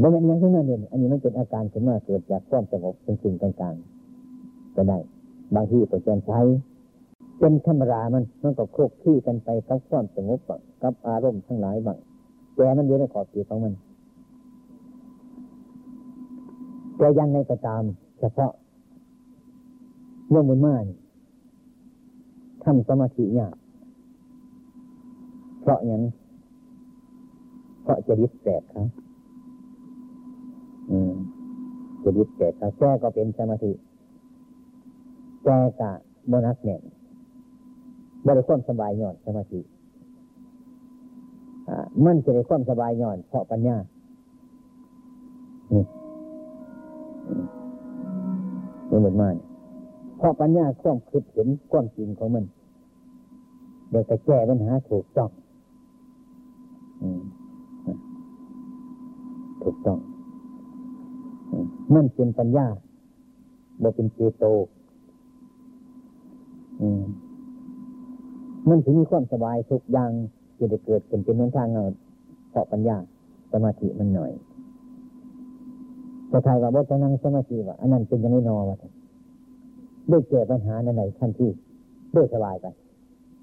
[0.02, 4.98] บ่เป็นอย่างที่นั่นเองอันนี้มันเป็นอาการขึ้นมาเกิดจากความสงบเป็นสิ่งต่างๆก็ได้
[5.54, 6.40] บางที่ก็แกนใช้
[7.38, 10.38] เป็นธรรมรามันมันก็คลุกที่กันไปกับความสงบ
[10.82, 11.98] กับอารมณ์ทั้งหลายบาง
[12.54, 13.74] แต่มันอยู่ในขอบเขตของมัน
[16.96, 17.82] แต่ยังในกระตาม
[18.18, 18.52] เฉพาะ
[20.28, 20.84] เรื่องมันมาก
[22.62, 23.54] ทำสมาธิยาก
[25.60, 26.02] เพราะอย่าง
[27.82, 28.88] เพราะจะดิบแตกครับ
[30.90, 31.12] อืม
[32.02, 33.72] จะดิบแตกครับแก้ก็เป็นสมาธิ
[35.44, 35.92] แก้กะ
[36.28, 36.80] โบนัสเนี่ย
[38.26, 39.60] บริความสบายย่อนสมาธิ
[42.04, 43.76] มันจะได้ความสบายย่อนเพราะปัญญา
[45.72, 45.84] นี่
[48.90, 49.46] นี่หมือนมาเนี่ย
[50.18, 52.44] เพราะปัญญาความคิดเห็นความจริงของมัน
[53.90, 55.30] เดี๋ยวจะแก้ปัญหาถูกต้อง
[59.62, 59.98] ถูกต้อง
[61.94, 62.66] มันเป็นปัญญา
[63.82, 64.44] บ่เป็นเจโต
[68.68, 70.10] มันถึงมีความสบายทุกอย่าง
[70.58, 71.84] จะได้เกิดเป็นเป็นนทางเงา
[72.50, 72.96] เพราะปัญญา
[73.52, 74.32] สมาธิมันหน่อย
[76.30, 78.76] จะทายว่าบทนั่งสมาธิว่าอันนั้นเป็นยังไม่นอวะ
[80.10, 81.48] ด้วยแก้ปัญหาในไหนทันที
[82.14, 82.66] ด้วยสบายไป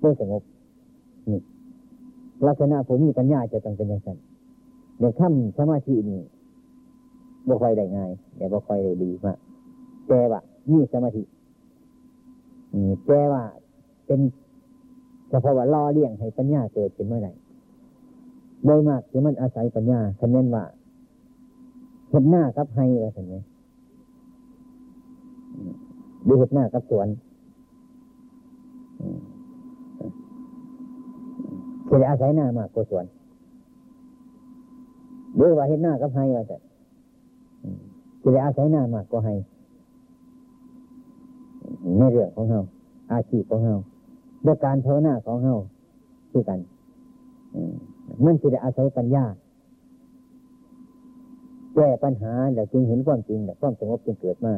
[0.03, 0.41] ด้วยสงบ
[1.29, 1.41] นี่
[2.47, 4.17] ลักษณะผมมีปัญญาจะต้องเป็นอย่างนั้น
[4.97, 6.21] เดี๋ยวข้ามสมาธินี่
[7.47, 9.37] บ่ค่อยได้ง่ายแต่บ่ค่อยได้ดีมาก
[10.07, 11.23] แต่ว่ามีสมาธิ
[12.73, 13.43] นี่แต่ว่า
[14.05, 14.19] เป็น
[15.29, 17.33] เฉพาะว่าล่อเลี้ยงให้ปัญญาเกิดขึ้นเมื่อไหร่
[18.65, 20.63] โดยมากที่มันอาศัยปัญญาคำเน้นว่า
[22.13, 23.41] เห็นหน้ากับให้ว่าสิ่งนี้
[26.27, 27.07] ดูเห็นหน้ากับสวน
[31.89, 33.05] จะได้อาศัยหน้ามากกว่าสวน
[35.37, 36.57] ดูว่าเห็นหน้ากับให้ว่าจะ
[38.21, 39.33] จะได้อาศัยหน้ามากกว่าให้
[41.97, 42.59] ในเรื่องของเรา
[43.11, 43.75] อาชีพของเรา
[44.45, 45.53] ด้วยการภาวนาของเรา
[46.31, 46.59] คือกัน
[48.25, 49.25] มันจะได้อาศัยปัญญา
[51.75, 54.53] แก้ปัญหาแล้วจึงเห็นความจริงแล้วความสงบจึงเกิดมา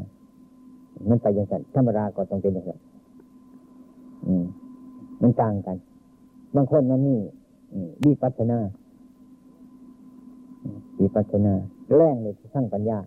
[1.09, 2.80] มันไปอย่างนั้นธรรมดาก็ต้องเป็นอย่างนั้น
[5.22, 5.78] มันต่างกัน
[6.55, 7.20] บางคนมันนี่
[8.03, 8.59] ดีปัฒนา
[10.99, 11.53] ดีปัฒนา
[11.95, 12.99] แรงในทั้งปัญญา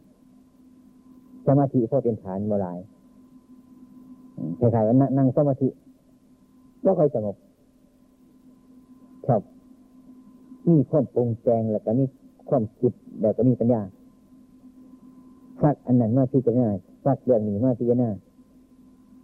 [1.46, 2.78] สมาธิพอเป็นฐานโบราณ
[4.58, 5.68] คล้ายๆว่านั่งสมาธิ
[6.84, 7.36] ก็ค่อยสงบ
[9.26, 9.42] ชอบ
[10.66, 12.04] มีความปรุงแต่งแล้วก็มี
[12.48, 13.82] ความคิดแล้วก็มีปัญญา
[15.62, 16.68] สักอันนั้นมาพิจารณา
[17.04, 18.08] สักเรื่องนี้มาพิจารณา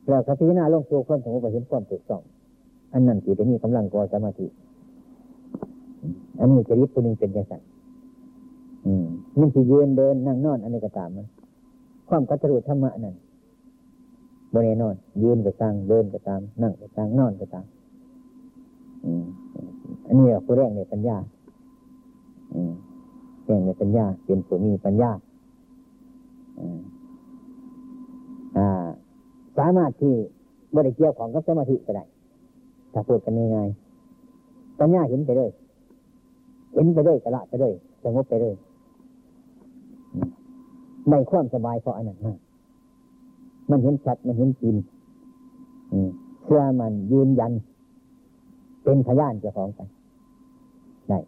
[0.08, 2.22] แล้วก็พิจารณาลงตัวความสงบไปเห็นความถูกต้อง
[2.92, 4.46] อันนั้นจิตจะมีกำลังก่อสมาธิ
[6.38, 7.54] อันนี้จะริบตัวนึงเป็นยังไง
[9.02, 9.06] ม
[9.38, 11.26] มันจะยืนเดินนั่งนอนอันนี้ก็ตามมัน
[12.08, 13.14] ความกัตรุธรรมะนั่น
[14.52, 17.64] บนแน่นอน ยืนก็ตามเดินก็ตาม นั่งก็ตามนอนก็ตาม
[20.06, 21.16] อันนี้เราผู้แรกในปัญญา
[22.54, 22.72] อืม
[23.44, 25.10] แรงในปัญญาเป็นผู้มีปัญญา
[29.58, 30.14] สามารถที่
[30.74, 32.04] บริเกี่ยวของกับสมาธิก็ได้
[32.92, 35.50] ถ้าพูดกันง่ายๆปัญญาเห็นไปเลย
[36.74, 38.54] เห็นไปเลยกระละไปเลยสงบไปเลย
[41.10, 42.38] ในความสบายเพราะอันนั้นมาก
[43.70, 44.74] มันเห็นชัดมันเห็นจริง
[46.42, 47.52] เชื่อมันยืนยัน
[48.82, 49.80] เป็นพยานเจ้าของไป
[51.08, 51.18] ได้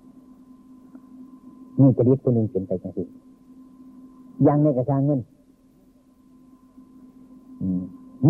[1.81, 3.03] นี่จะริดตัวหนึ่งเป็นไปจังสิ
[4.47, 5.21] ยังในกระชังเงิน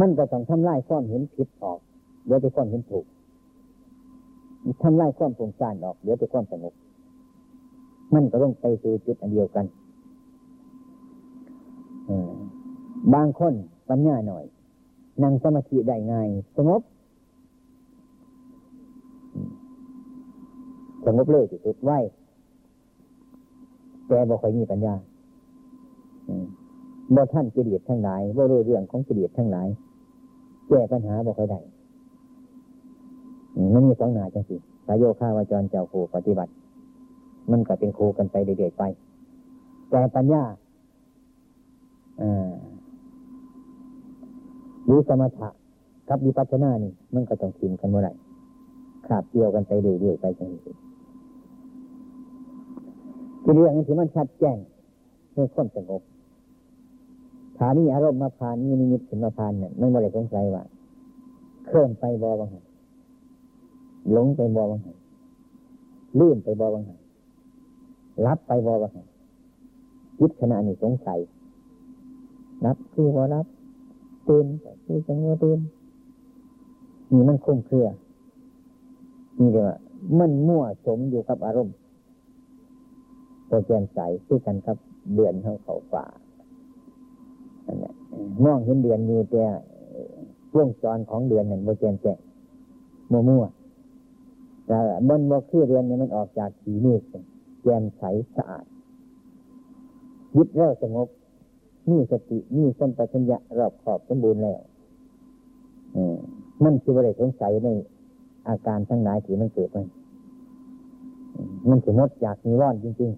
[0.01, 1.79] มันก็ต้องทำลายความเห็นผิดออก
[2.27, 3.05] เดี๋ยวจะความเห็นถูก
[4.83, 6.73] ทำลายความสงสารออกเดี๋ยวจะความสงบ
[8.15, 9.67] มันก็ต้องไปสู่จุดอันเดียวกัน
[13.15, 13.55] บางคน
[13.89, 14.45] ปัญญาหน่อย
[15.23, 16.83] นั่งสมาธิได้ง่ายสงบ
[21.07, 21.99] สงบเลยสุดไว้
[24.07, 24.95] แต่บอกใครมีปัญญา
[27.14, 29.68] บ่ท่านกิเลสทั้งหลายบ่รู้เรื่องของกิเลสทั้งหลาย
[30.68, 31.61] แก้ปัญหาบ่ค่อยได้
[33.74, 34.57] มันมีสองหนาจังสิ
[34.87, 36.53] สายโยคาวาจรเจ้าครูปฏิบัติ
[37.51, 38.83] มันก็เป็นครูกันไปเรื่อยๆไป
[39.89, 40.43] แต่ปัญญา
[44.85, 45.49] หรือสมถะ
[46.09, 48.12] กับวิปัสสนานี่ มันก็ต้องทิมกันเมื่อไหร่
[49.07, 50.72] ขาบเกี่ยวกันไปเรื่อยๆไปจังสิ
[53.43, 54.59] ทีเรื่องที่มันชัดแจ้ง
[55.33, 56.03] เพื่อความสงบ
[57.59, 60.65] ฐานี่อารมณ์มาพานนี่นิมิตขึ้นมาพานเนี่ยไม่ได้สงสัยว่า
[61.67, 62.65] เคลื่อนไปบอบังหัน
[64.13, 64.97] หลงไปบอบังหัน
[66.19, 66.99] ลื่นไปบอบังหัน
[68.27, 69.07] รับไปบอบังหัน
[70.19, 71.19] คิดขณะนี้สงสัย
[72.65, 73.47] รับคือว่ารับ
[74.29, 74.47] ตื่น
[74.85, 75.59] คือจังว่าตื่น
[77.13, 77.87] นี่มันคุ้มเครือ
[79.39, 79.67] นี่เดียว
[80.19, 81.77] มันมั่วสมอยู่กับอารมณ์
[83.47, 84.77] โปรแกรมใสคือกันกับ
[85.15, 86.05] เดือนเขาเขาฝ่า
[88.45, 89.45] มองเห็นเดือนอยู่แต่
[90.57, 92.19] วงจรของเดือนนั่นโมแจมแจง
[93.11, 93.45] มัวมัว
[94.67, 94.77] แต่
[95.09, 97.03] บนบ่คือเดือนเนี่ยมันออกจากขีเมฆ
[97.62, 98.03] แจ่มใส
[98.37, 98.64] สะอาด
[100.37, 101.09] ยึดแล้วสงบ
[101.91, 104.59] มีสติมีสัมปชัญญะรอบขอบสมบูรณ์แล้ว
[106.64, 107.69] มันคืออะไรสงสัยใน
[108.49, 109.87] อาการทั้งหลายที่มันเกิดมัน
[111.71, 113.11] มันจะมดจากนิวรณ์จริง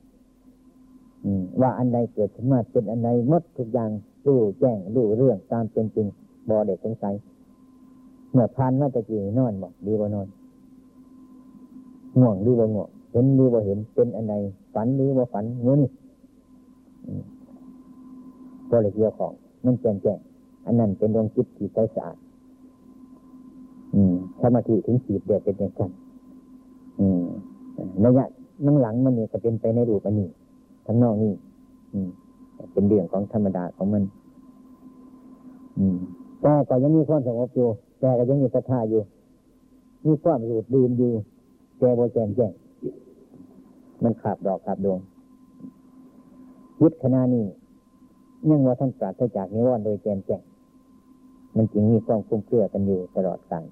[0.77, 3.91] ๆว่าอันใดเกิดขึ้นมาเป็นอันใดมดทุกอย่าง
[4.27, 6.07] รู้แจ้งรู้เรื่องตามเป็นจริง
[6.49, 7.15] บอเด็กสงสัย
[8.33, 10.29] เมื่อพานมาตะกี้นอนบอกดีว่านอน
[12.21, 14.35] ง่วงดีว่าง่วงเห็นดีว่าเห็นเป็นอันใด
[14.75, 15.91] ฝันดีว่าฝันงูนี่
[18.71, 19.33] ก็เลยเกี่ยวของ
[19.65, 20.19] มันแจ้งแจ้ง
[20.67, 22.17] อันนั้นเป็นดวงจิตที่ใจสะอาด
[24.41, 25.91] สมาธิถึงขีดเดียวเป็นอย่างนั้น
[28.05, 28.25] ระยะ
[28.67, 30.29] นั่งหลังมันเนี่ยจะเป็นไปในรูปอันนี้
[30.87, 31.33] ทั้งนอกนี่
[32.73, 34.03] เป็นเรื่องของธรรมดาของมัน
[35.79, 35.97] อืม
[36.41, 37.69] แต่ก็ยังมีความสงบอยู่
[38.01, 39.01] แต่ก็ยังมีศรัทธาอยู่
[40.07, 41.13] มีความรูดดื่มอยู่
[41.79, 42.53] แกโบแจมแจ้ง
[44.03, 44.99] มันขาบดอกขาบดวง
[46.81, 47.45] ยึดขณะนี้
[48.49, 50.43] ยังว่าท่านปราศจากนิวรณ์โดยแจมแจ้ง
[51.57, 53.65] มันจึงมีความคุ้มเครือกันอยู่ตลอดกาล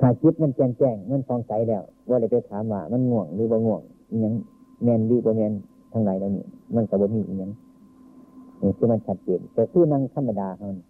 [0.00, 3.82] ถ้าจิตมันแจ้งแจ้งมันฟองใสแล้ว ว่าเลยไปถามว่ามันง่วงหรือบ่ง่วง
[4.24, 4.34] ยัง
[4.82, 5.52] แมนหรือบ่แมน
[5.92, 6.44] ทั้งหลายแล้วนี่
[6.76, 10.80] มันก็บ่มีอย่างนี้คือมันชัดเจนแต่คือนั่งธรรมดาเท่านั้น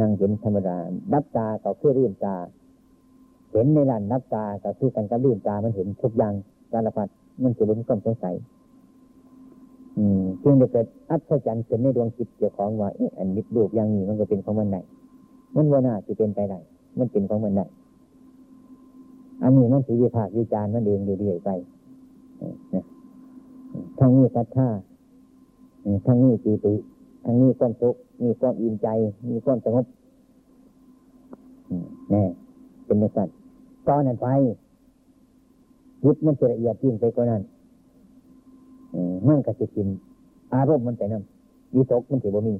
[0.00, 0.76] นั่งเห็นธรรมดา
[1.12, 2.36] ดับตาก็คือรื่นตา
[3.52, 6.32] เห็นในลานนับตาก็คือกันกับรื่นตามันเห็นทุกอย่าง
[6.72, 7.08] สารพัด
[7.42, 8.34] มันจะเป็นความสงสัย
[9.96, 14.78] อืมจึงจะเกิดอัศจรรย์เกิดในดวงจิตเจ้าของว่าเอ๊ะอันนี้รูปอย่างนี้มันก็เป็นของมันไหน
[15.54, 16.54] มันว่าน่าจะเป็นไปไหน
[16.98, 17.62] มันเป็นของมันไหน
[19.42, 21.50] อันนี้มันสีวิภาควิจารณ์มันเองเรื่อยๆไป
[23.98, 24.68] ทั้งนี้ศรัทธา
[26.06, 26.74] ทั้งนี้ปีติ
[27.24, 28.88] ทั้งนี้ความสุขมีความอิ่มใจ
[29.30, 29.86] มีความสงบ
[32.10, 32.24] แน่
[32.84, 33.34] เป็นในสัตว์
[33.86, 34.26] ตอนนั้นไป
[36.04, 37.42] ยึดมันจะละเอียดยิ่งไปกว่านั้น
[39.26, 39.86] มันก็จะกิน
[40.54, 41.24] อารมณ์มันไปนั่น
[41.74, 42.54] วิตกมันถือว่ามี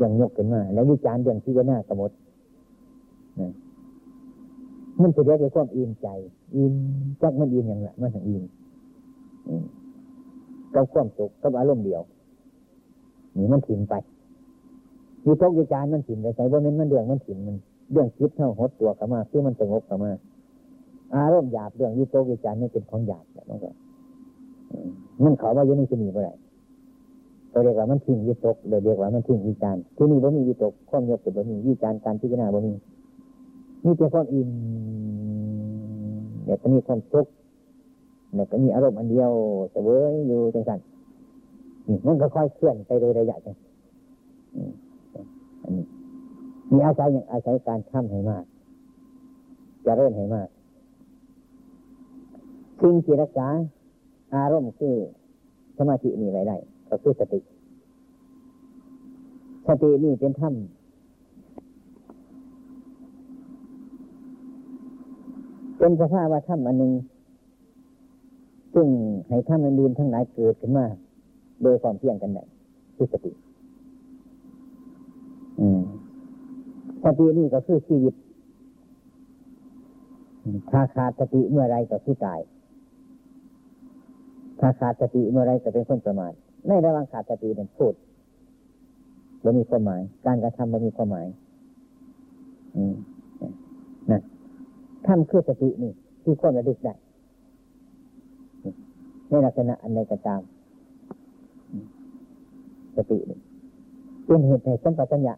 [0.00, 2.10] ย่างยกขึ้นมา แล้ววิจารณ์เรื่องที่จะหน้ากระมด
[5.00, 6.08] มันจะเรียกว่าความอิ่มใจ
[6.56, 6.74] อิ่ม
[7.22, 8.42] จักมันอิ่มอย่างละมันถึงอิ่ม
[10.74, 12.02] กับความสุขกับอารมณ์เดียว
[13.36, 13.94] นี่มันถิ่นไป
[15.26, 17.56] วิตกวิจารมันถิ่นไปใส่ว่ามันมันเรื่องมันถิ่นมัน
[17.92, 20.10] เรื่องคิดเท่าหดตัวเข้ามาที่มันสงบเข้ามา
[21.14, 23.70] อารมณ์หยาบเรื่องวิตกวิจารนี่เป็นของหยาบแล้วก็
[25.24, 26.34] มันเขาว่ายังไม่จะมีเมื่อไหร่
[27.50, 32.72] เราเรียกว่ามันทิ้งวิตกเราเรียกว่ามันทิ้งวิจารที่นี่บ่มีวิตกความยกเป็นบ่มีวิจารการพิจารณาบ่มี
[33.84, 34.50] นี่เป็นความอิ่ม
[36.44, 37.26] เนี่ยก็มีความสุข
[38.34, 39.30] เนี่ยก็มีอารมณ์อันเดียว
[39.70, 40.80] เสวยอยู่จังสัน
[41.88, 43.56] นี่มันก็ค่อยเคลื่อนไปโดยระยะจัง
[45.62, 45.84] อันนี้
[46.72, 48.44] มีอาศัยอย่างอาศัยการทำให้มาก
[49.86, 50.48] จะเริ่มให้มาก
[52.80, 53.48] สิ่งที่รักษา
[54.34, 54.94] อารมณ์คือ
[55.78, 56.56] สมาธินี่ไว้ได้
[56.90, 57.40] ก็คือสติ
[59.66, 60.54] สตินี่เป็นธรรม
[65.78, 66.92] เป็นสภาพว่าธรรมอันหนึ่ง
[68.78, 68.88] ซึ่ง
[69.28, 70.86] ให้ธรรมอันอื่นทั้งหลายเกิดขึ้นมา
[71.62, 72.44] โดยความเพียงกันได้
[72.96, 73.32] คือสติ
[77.04, 78.14] สตินี่ก็คือชีวิต
[80.70, 82.40] ถ้าขาดสติเมื่อไรก็คือตาย
[84.60, 86.32] ถ้าขาดสติเมื่อไรก็เป็นคนประมาท
[86.66, 87.94] ในระหว่างขาดสติเนี่ยพูด
[89.44, 91.26] มันมีความหมาย การกระทำมันมีความหมาย
[92.76, 92.94] อืม
[94.10, 94.22] นะ
[95.06, 96.94] ทำคือสตินี่ ที่ควรระลึกได้
[99.46, 100.40] ลักษณะอันใดก็ตาม
[102.96, 103.18] สติ
[104.26, 105.34] เป็นเหตุให้สัมปชัญญะ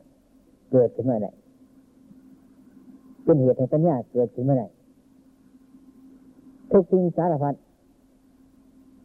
[0.71, 1.33] เกิดขึ้นเมื่อไหร่
[3.25, 4.69] เป็นเหตุให้ปัญญาเกิดขึ้นเมื่อไหร่
[6.71, 7.55] ทุกสิ่งสารพัด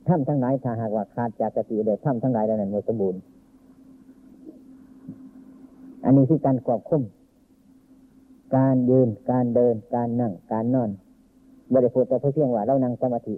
[0.07, 3.19] ถ้ำทั้งหลายถ้าหากว่าขาดจากสติเดี๋ยวถ้ำทั้งหลายนั้นหมดสมบูรณ์
[6.03, 7.01] อันนี้คือการควบคุม
[8.55, 10.89] การยืน การเดิน การนั่ง การนอน
[11.73, 13.35] บริพูดแต่เพียงว่าเรานั่งสมาธิ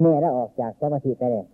[0.00, 1.46] เมื่อเราออกจากสมาธิไปแล้ว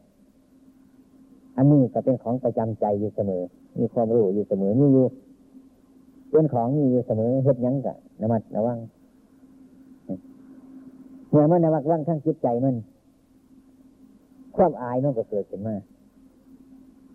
[1.57, 3.43] อันนี้ก็เป็นของประจำใจอยู่เสมอ
[3.79, 5.07] มีความรู้อยู่เสมอมีอยู่
[6.31, 8.79] เป็นของมีอยู่เสมอเฮ็ดยังกะระมัดระวัง
[11.31, 12.77] เมื่อมันระมัดระวังทั้งจิตใจมัน
[14.57, 15.77] ความอายมันก็เกิดขึ้นมา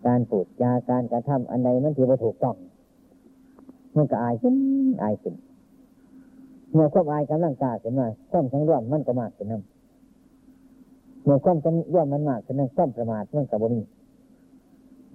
[0.05, 2.55] การปูดจาการการะทำอันใดมันถือว่าถูกต้อง
[3.95, 4.55] มันก็อายขึ้น
[5.03, 5.33] อายขึ้น
[6.73, 9.63] เมื่อความอายกำลังกาขึ้นมาความทั้งร่วมมันก็มากขึ้นนั่น
[11.27, 13.81] เมื่อความทั้งร่วมมันมากขึ้นนั่นความประมาทมันกับบ่มี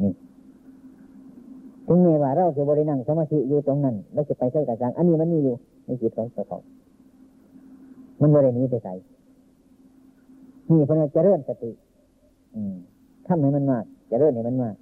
[0.02, 0.12] นี่
[1.86, 5.54] ถึงแม้ว่าเราจะบริณังสมาธิอยู่ตรงนั้นแล้วจะไปใช้กระจังอันนี้มันมีอยู่
[5.84, 6.62] ในจิตของเจ้าของ
[8.20, 8.94] มันบริณนี้ไปใส่
[10.70, 11.70] นี่เพราะนั้นจะเริ่มสติ
[12.54, 12.74] อืม
[13.26, 14.74] ทำให้มันมากจะเริ่มให้มันมาก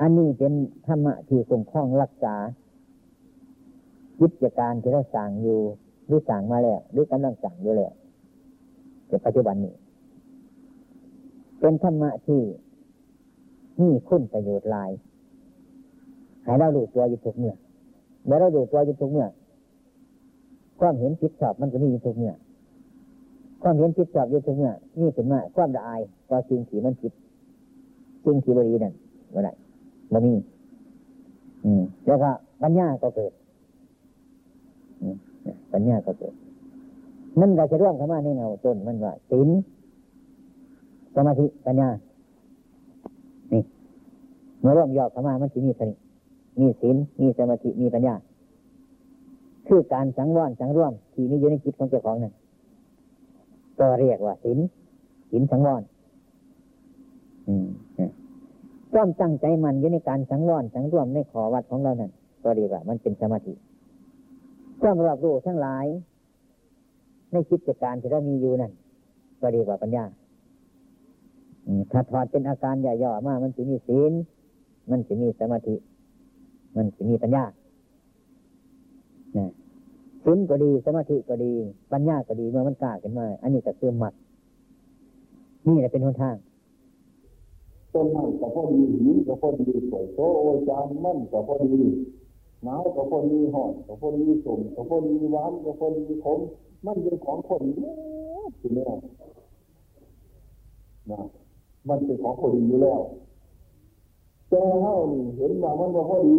[0.00, 0.52] อันนี้เป็น
[0.86, 2.34] ธรรมะที่คุ้มครองรักษา
[4.20, 5.58] กิจการที่เราสั่งอยู่
[6.06, 7.92] หรือสั่งมาแล้วหรือกำลังสั่งอยู่แล้ว
[9.08, 9.74] ในปัจจุบันนี้
[11.62, 12.42] เป็นธรรมะที่
[13.80, 14.90] นี่คุณประโยชน์ลาย
[16.44, 17.54] ให้เราดูตัวอยู่ทุกเมื่อ
[18.24, 19.26] เมื่อเราดูตัวอยู่ทุกเมื่อ
[20.80, 22.32] ความเห็นผิดชอบมันก็มีอยู่ทุกเมื่อ
[23.62, 26.00] ความเห็นผิดชอบอยู่ทุกเมื่อนี่เป็นมาความละอาย
[26.30, 27.12] ต่อสิ่งที่มันผิด
[28.24, 28.94] สิ่งที่บรินั่น
[29.34, 29.50] ว่าไร
[30.12, 30.34] บ่มี
[31.64, 32.30] อืม แล้วก็
[32.62, 33.32] ปัญญาก็เกิด
[35.72, 36.34] ปัญญาก็เกิด
[37.40, 39.48] มันก็จะร่วมเข้ามาในเงาต้นมันว่าศีล
[41.14, 41.88] สมาธิปัญญา
[43.52, 43.62] นี่
[44.60, 45.94] เมื่อร่วมยอดเข้ามามันจะมีสนิ
[46.60, 48.14] มีศีล มีสมาธิ มีปัญญา
[49.66, 52.34] คือการสังวรสังร่วม ที่มีอยู่ในจิตของเจ้าของนั่น
[53.78, 54.58] ก็เรียกว่าศีล
[55.30, 55.82] ศีลสังวร
[57.46, 57.66] อืม
[58.94, 62.10] ก้อมตั้งใจมันอยู่ในการสังวรสังร่วมในขอวัดของเรานั่น
[62.42, 63.52] ก็เรียกว่า มันเป็นสมาธิ
[64.80, 65.86] ความรับรู้ทั้งหลาย
[67.32, 68.72] ในกิจการที่เรามีอยู่นั่น
[69.40, 70.04] ก็เรียกว่าปัญญา
[71.92, 74.12] ถ้าถอดเป็นอาการย่อๆมา มันจะมีศีล
[74.90, 75.76] มันจะมีสมาธิ
[76.76, 77.44] มันจะมีปัญญา
[80.24, 81.52] ศีลก็ดี สมาธิก็ดี
[81.92, 84.14] ปัญญาก็ดีเมื่อมันกล้าขึ้นมา อันนี้ก็คือหมัด
[85.66, 86.36] นี่แหละเป็นหนทาง
[87.94, 91.82] ต้นไม้ก็พอดีหินก็พอดีสวยโตโอจานมั่นก็พอดี
[92.64, 96.40] หนาวก็พอดีห่อนก็พอดีสมก็พอดีหวานก็พอดีขม
[96.86, 97.62] มันเป็นของคน
[98.60, 98.84] ทีนี้
[101.10, 101.20] นะ
[101.88, 103.00] มันเป็นของพอดีอยู่แล้ว
[104.48, 106.38] แต่เฮานี่เห็นว่ามันบ่พอดี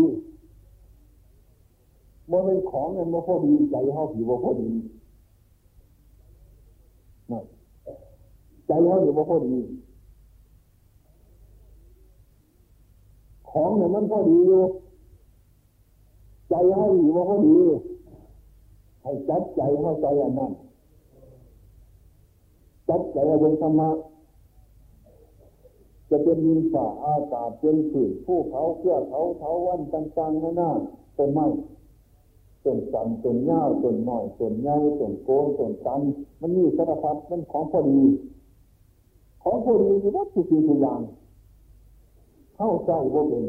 [2.32, 4.70] มันเป็นของเนี่ยมันพอดีใจเฮาผิวบ่พอดี
[7.32, 7.40] นะ
[8.68, 9.56] ใจเฮาอยู่บ่พอดี
[13.52, 14.62] ของเนี่ยมันพอดีอยู่
[16.50, 17.56] ใจเฮาอยู่บ่พอดี
[19.04, 20.52] ให้จัดใจเข้าใจอันนั้น
[22.90, 23.90] จัดใจเอาเป็นธรรมะ
[26.16, 30.72] จะเป็นดินฝ่าอากาศเป็นผืนผู้เขาเพื่อเขาเท้าวันต่างๆนั่นน่ะ
[31.18, 31.46] ต้นไม้
[32.64, 36.02] ต้นสันต้นเง่าต้นหน่อยต้นเงาต้นโกนต้นตัน
[36.42, 38.02] มันมีสารพัดมันของพอดี
[39.44, 41.02] ของพอดีอยู่วัดทุกสิ่งทุกอย่าง
[42.56, 43.46] เข้าใจว่าเป็น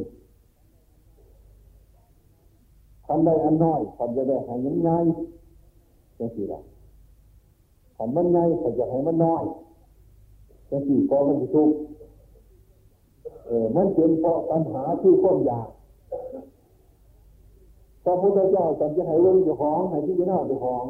[3.07, 5.05] คันใดอันน้อยคันจะได้ให้มันง่าย
[6.19, 6.61] จังสี่ละ
[7.97, 9.45] คันมันง่ายคันจะให้มันน้อย
[10.71, 11.71] จังสี่ก็มันจะทุก
[13.47, 15.69] เออมันเป็นเพราะปัญหาที่ความอยาก
[18.05, 20.85] พระพุทธเจ้าสัญจะให้ลงเจ้าของให้ที่จะน่าเจ้าของ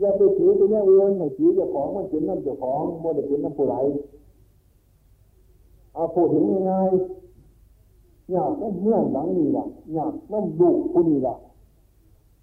[0.00, 3.76] อย่าไปถือตัวนี้เอื้อนให้ถือเจ้าของมันเป็นน้ำเจ้าของมันจะเป็นน้ำผู้ไร
[5.94, 11.34] เอาพูดถึงง่ายๆอยากต้องเมื่อนหลังนี่ล่ะอยากต้องดุผู้นี่ล่ะ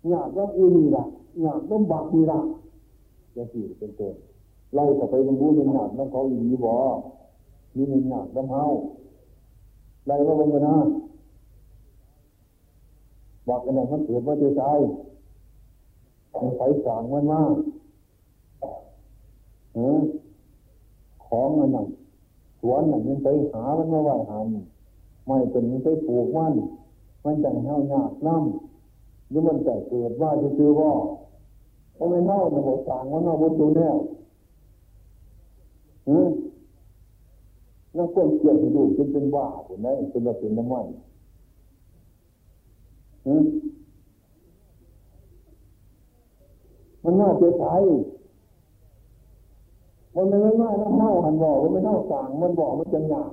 [0.10, 1.06] อยากต้องอีนี่ล่ะ
[1.42, 2.40] อยากต้องบักนี่ล่ะ
[3.34, 4.16] อย่างที่เป็นต้น
[4.74, 6.72] ไล่ต่อไปมันรู้มันหนักต้องเขาอีนีบ่
[7.76, 8.64] มีมันหนักต้องเฮา
[10.06, 10.78] ไล่าบนกันนะ
[13.48, 14.64] บักกันนั้นมันเกิดมาใจใจ
[16.42, 17.54] มันไฟสางมันมาก
[19.74, 20.00] เออ
[21.26, 21.88] ของมันนั่น
[22.60, 24.48] สวนนั่นมันไปหามันมาไหวหัน
[25.28, 26.54] ไม่เป็นมันไปปลูกมัน
[27.24, 30.92] มันจังเฮายากน้ำหรือมันแต่เกิดว่าจะซื้อว่า
[31.96, 33.98] เพราะไม่เน่าในหัวสางมันเน่าบนตัวแนว
[36.10, 36.30] อืม
[37.98, 40.86] นักก้นเกี่ยวดูจนเป็นว่าเห็นไหมเป็นว่าเป็นน้ำมัน
[47.04, 47.76] มันน่าจะใช้
[50.16, 53.32] มันไม่ง่ายนะเน่าหันบอกมันไม่เน่าสางมันบอกมันจะหยาบ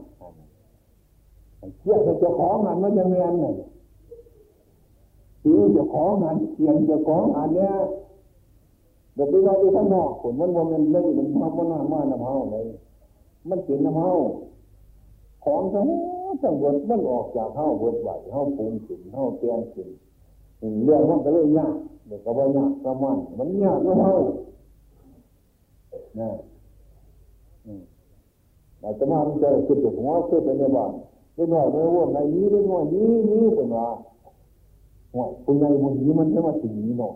[1.83, 3.55] เกี่ยวกับเจ้าของหันมันจะเมียนหนึ่ง
[5.43, 7.73] คือเจ้าของหันเขียนเจ้าของหันเนี้ย
[9.15, 12.67] เดี๋ยวไปเราไปข้างนอกผลมันว่ามันเลยมันทำมันหน้ามาน้ำเฮาเลย
[13.49, 14.11] มันเป็นน้ำเฮา
[15.45, 15.89] ของทั้ง
[16.43, 19.89] ทั้งหมดมันออกจากเฮาบิดไหวเฮาปรุงขึ้นเฮาเปลี่ยนขึ้น
[20.85, 21.77] เรื่องมันก็เลยยาก
[22.07, 24.15] เดี๋ยวก็ว่ายากก็มันมันยากน้ำเฮา
[26.19, 26.31] นะ
[28.85, 30.93] อาตมามันจะขึ้นจากหัวขึ้นไปในบ้าน
[31.35, 33.87] เล็กน้อยเมื่ว่าไงนี้เล็กน้อยนี้นี้เป็นว่า
[35.13, 37.15] หัวคุณนายบุญนี้มันจะมาถึงนี้เนาะ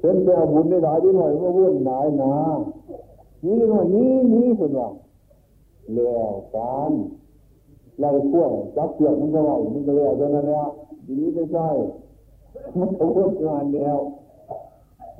[0.00, 2.32] เห็นแต่บุญได้หลายนิดหน่อยเมื่อวุ่นหลายนะ
[3.44, 4.88] นี้นิดหน่อยนี้นี้เป็นว่า
[5.94, 6.92] แล้วการ
[7.98, 8.44] ไล่ขั้ว
[8.76, 10.68] จับเสือกมันก็ไหวมันก็แล้วเท่านั้นแล้ว
[11.04, 11.68] ทีนี้ไม่ใช่
[12.78, 13.98] มันเขาพูดงานแล้ว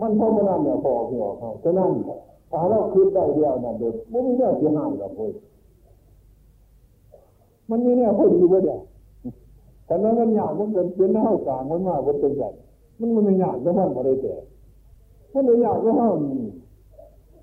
[0.00, 1.90] มันพอมานั่นเนี่ยพอพี่ออกเขาฉะนั้น
[2.50, 5.32] ถ้าเราคืนได้เดียวนั่นเด็กมันไม่แน่เสียหายหรอกเว้ย
[7.70, 8.80] มันมีแน่พอดีเว้ยเดียว
[9.86, 12.50] แต่นั้นมันยากมันเป็นเป็นเท่าสางมันมากมันเป็นใหญ่
[12.98, 14.34] มันมันไม่ยากก็มันมาได้แต่
[15.32, 16.40] มันไม่ยากก็เท่านี้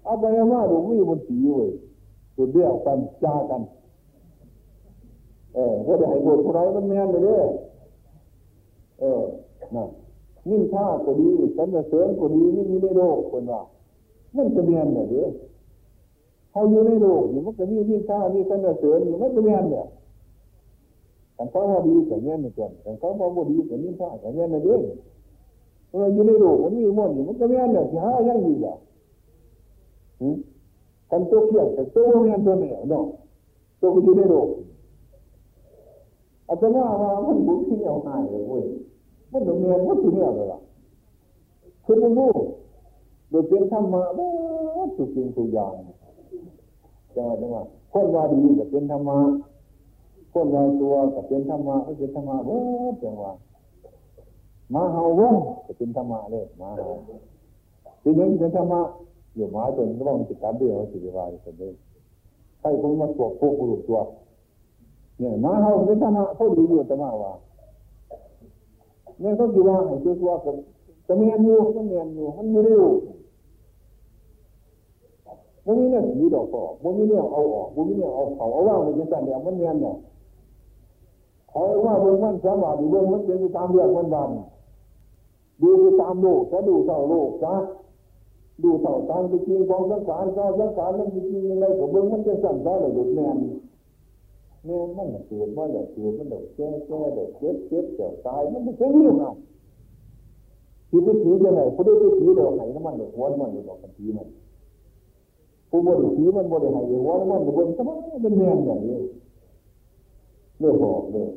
[0.08, 1.70] เอาไปมาดูวิ่งบนสีเว้ย
[2.36, 3.62] สุดเดียวกันจากัน
[5.54, 7.42] เออก็ได้ให้บทผู้ใดมันแม่นเลยเด้อ
[9.00, 9.22] เออ
[9.76, 9.90] นั่น
[10.50, 13.62] นิ่งท่าก็ดีสันเสริญก็ดีนี่มีในโลกคนว่า
[14.36, 15.28] มันจะแม่นเลยเด้อ
[16.52, 19.86] เขาอยู่ในโลกอยู่มันก็มีนิ่งท่ามีสันเสริญอยู่มันจะแม่นเนี่ย
[21.36, 24.80] แต่เขาว่าดีแต่แม่นในตัวแต่เขาว่าบ่ดีแต่นิ่งท่าแต่แม่นเลยเด้อ
[25.92, 28.87] เอออยู่ในโลกมันมีมั่นอยู่มันก็แม่นเนี่ยสิหายังดีอะหืม
[31.12, 33.06] กันตัวเกี่ยวแต่ตัวแม่นตัวเนี่ยเนาะ
[33.80, 34.50] ตัวก็อยู่ในโลก
[36.48, 38.64] อาจจะว่าว่ามันบุญที่เอาหายเลยเว้ย
[39.32, 40.60] มันโดนเมียมันที่เนี่ยเลยล่ะ
[41.86, 42.32] คือมันรู้
[43.30, 44.30] โดยเป็นธรรมะบ้า
[44.98, 45.74] ทุกสิ่งทุกอย่าง
[47.16, 47.64] จังหวะจังหวะ
[47.94, 49.20] คนว่าดีก็เป็นธรรมะ
[50.34, 52.60] คนว่าตัวก็เป็นธรรมะก็เป็นธรรมะบ้า
[53.04, 53.32] จังหวะ
[54.74, 56.90] มาเฮาว่งก็เป็นธรรมะเลยมาเฮา
[58.02, 58.82] เป็นยังเป็นธรรมะ
[59.38, 61.72] อยู่หมาจนก็ต้องจิตการเดียวสิบวายคนเดีย
[62.60, 64.00] ใครคงมาตรวจพวกผู้หลุดตัว
[65.20, 67.34] เนี่ยมาเฮาเป็นธรรมะเขาดีอยู่แต่มาว่า
[69.20, 70.56] เนี่ยเขาคิดว่าไอ้ตัวกับ
[71.08, 72.86] จะเมีอันอยู่มันมีอันอยู่มันอยู่เร็ว
[75.66, 79.96] มันมีเนี่ยสีดอกก็มันมีเนี่ยเอาออกมันมีเนี่ยเอาเขาเอาว่างมันจะสั่นเนี่ยมันเมีอันเนี่ย
[81.52, 84.30] ขอว่าเบื้องมันสามารถดูเบื้องมันเป็นไปตามเรื่องมันบัน
[85.62, 87.54] ดูไปตามโลกจะดูเท่าโลกจ้ะ
[88.64, 93.38] ดูเท่าตามจริงของสังขารเท่าสังขารมันจริงยังไงกับเบื้องมันจะสั่นได้หรือหยุดแมน
[94.66, 99.34] แม่มันเกิดมาแล้วเกิดมันเดี๋ยวแก่แก่เดี๋ยวเจ็บเจ็บเดี๋ยวตายมันไม่ใช่เรื่องนะ
[100.90, 104.28] ที่ไปถือยังไงผู้ได้ไปถือเดี๋ยวไหนน้ำมันเดี๋ยวหัวน้ำมันเดี๋ยวดอกกันทีมัน
[105.70, 108.98] ผู้บริถือมันบริหารเดี๋ยวหัวน้ำมันเดี๋ยวบนสมัยเป็นแมนอย่างนี้
[110.60, 111.30] เรื่องบอกเลย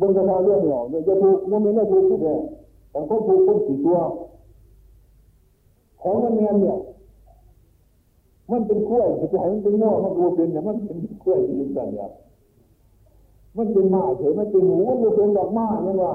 [0.00, 2.34] บนกระทาเรื่องหอกเนี่ยจะถูกมันไม่ได้ถูกที่แท้
[2.90, 3.98] แต่คนถูกคนสี่ตัว
[6.02, 6.78] ของมันแมนเนี่ย
[8.50, 12.10] มันเป็นกล้วยจะให้มันเป็นง้อมันกูเป็นเนี่ยมันเป็นกล้วยที่ยืนกันเนี่ย
[13.56, 16.12] มันเป็นหมาเฉยมันเป็นหมูมันเป็นดอกไม้นี่ว่า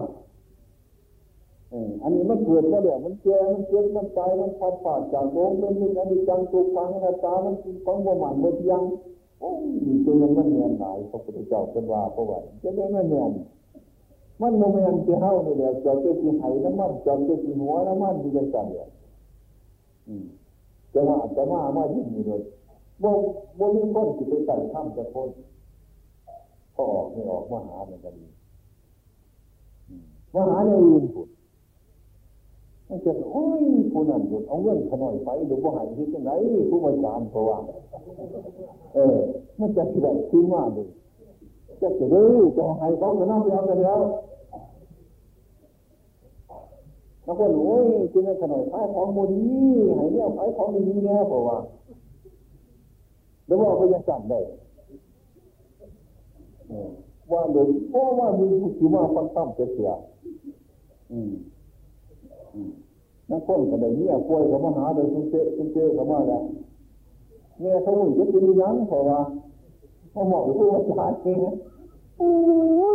[2.02, 8.84] อันนี้มันเกิดมาเดี๋ยวมันแก่มันเกิดมันตายมันพัดผ่านจากโลกเป็นเป็นอนิจจังตุกังน้าตามันเป็นของบ่หมันบ่ยัง
[9.40, 9.62] โอ้ย
[10.06, 13.32] ตัวนั้นมันเนียนหลายพระพุทธเจ้าเป็นว่าเพราะว่าจะได้ไม่เนียน
[14.42, 18.88] มันโมเมนต์ที่เฮานี่แหละจอดเจ้าที่ไหน้ำมันจอดเจ้าที่หัวน้ำมันที่จะสั่นเนี่ย
[20.94, 22.42] จะว่าจะมามาที่นี่เลย
[23.04, 23.10] บ่
[23.60, 25.30] บ่ามีคนที่ไปใส่ถ้ำจะคน
[26.76, 28.14] ก็ออกไม่ออกมาหาเหมือนกัน
[30.34, 31.28] มาหาในอื่นผุด
[32.90, 36.32] มันจะโอ้ยผู้นั้นผุดเอาเงินขน่อยไปหรือว่าหายที่ไหน
[36.70, 37.58] ผู้บริการเพราะว่า
[38.96, 39.18] เออ
[39.60, 40.88] มันจะแบบขึ้นมาเลย
[41.82, 44.02] จะจะดื้อจะให้เขาจะนั่งไปเอากันแล้ว
[47.28, 49.44] แล้วก็โอ้ยกินขนมขายของโมดี
[49.98, 51.58] ให้เนี่ยขายของดีๆแน่เพราะว่า
[53.46, 54.40] แล้วว่าก็ยังสั่นได้
[57.32, 59.90] ว่าเลยเพราะว่ามีผู้ที่มาฟังตั้มเสีย
[61.12, 61.32] อืม
[63.30, 66.44] นักคนก็ได้เนี่ยป่วยเขามาหาโดยทุเจทุเจเขามาแล้ว
[67.60, 69.20] เนี่ยเขาหุ่นจะเป็นยังเพราะว่า
[70.12, 71.38] เขาหมอกผู้ว่าจาเอง
[72.18, 72.30] โอ้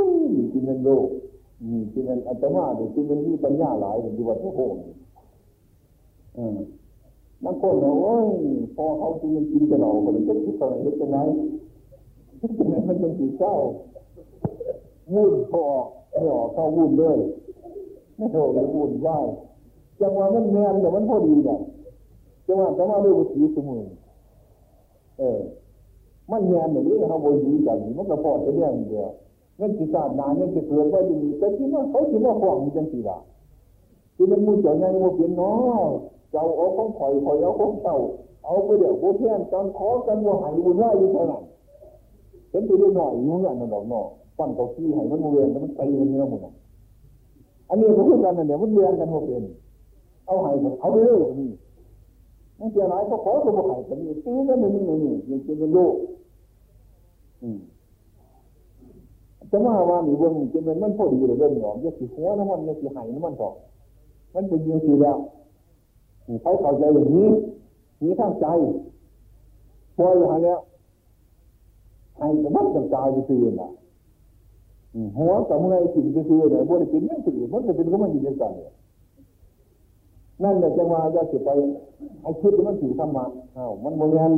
[0.07, 0.09] ย
[0.53, 0.89] กินเงินโล
[1.63, 4.77] กกินเงินอัตมาดูกินเงินที่ปัญญาหลายอยู่วัดพระโหง
[6.37, 6.57] อืม
[7.45, 8.29] นักคนเราโอ้ย
[8.77, 11.19] พอเขากินกินจะเราคนจะคิดอะไรเล็กจะไหน
[12.41, 13.55] คิดจะไหนมันเป็นสีเศร้า
[15.15, 15.65] วุ่นพอ
[16.11, 17.19] ไม่ออกเข้าวุ่นเลย
[18.17, 19.09] ไม่โถเลยวุ่นไหว
[20.01, 21.61] จังหวะมันแมนแต่มันพอดีเนี่ย
[22.47, 23.81] จังหวะแต่ว่าเรื่องสีสมุน
[25.19, 25.41] เออ
[26.31, 29.09] มันแมนแบบนี้เขาบริสุทธิ์กันมันก็พอจะเรื่องเดียว
[29.61, 33.19] นั่นคือการนานนั่นคือเกิดว่าดีแต่ที่ว่าเขาที่ว่าของมันจังสีละ
[34.17, 35.53] ที่มันมุ่งจะไงมุ่งเป็นน้อ
[36.33, 37.97] เจ้าเอาของข่อยข่อยเอาของเจ้า
[38.45, 41.43] เอาไปเดี๋ยวโบเพียนกันขอกันว่าหายบุญว่าอยู่เท่านั้น
[42.51, 44.01] เห็นไปได้หน่อยนู้นนั่นดอกเนอ
[44.39, 46.41] ปั้นเก้าอี้ให้มันเวียนแล้วมันตีมันเนื้อหมด
[47.69, 49.45] อันนี้ก็คือกันนั่นเดี๋ยวมันเวียนกันหมเป็น
[50.27, 50.51] เอาให้
[50.81, 51.49] เอาไปเลยนี่
[52.59, 55.95] มันเสียหายก็ขอก็บ่ให้กันนี่ตีกันนี่นี่นี่ยังเป็นโลก
[57.43, 57.59] อืม
[59.53, 63.51] จะมาว่ามีวงจะเป็นมันพอดีเลยเรื่องหยอมจะสีหัวน้ำมันจะสีหายน้ำมันต่อ
[64.35, 65.19] มันเป็นยังสีแล้ว
[66.43, 67.29] เขาเข้าใจอย่างนี้
[68.03, 68.47] มีทั้งใจ
[69.97, 70.61] พออย่างแล้ว
[72.19, 73.71] ให้กับมันต่างตายไปซื้อน่ะ
[75.19, 78.45] หัวกับเมื่อยสิ่งไปซื้อเนี่ยบริเป็นยังสิ่งมันจะเป็นก็มันอยู่ในใจ
[80.43, 81.51] นั่นแหละจังหวะจะสิไป
[82.23, 83.25] ไอ้คิดมันถือธรรมะ
[83.57, 84.33] อ้าวมันโมเมน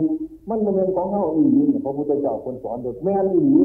[0.49, 3.57] มันโมเมนของเขาอีหลีพระพุทธเจ้าคนสอนโดดแม่นอีห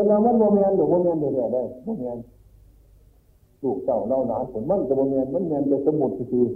[0.00, 2.18] ลีคนเรามันโมเมนหรือโมเมนเดียวได้โมเมน
[3.62, 6.46] ลูกเจ้าเล่าหลานผลมันจะโมเมนมันเมนจะสมุดคือ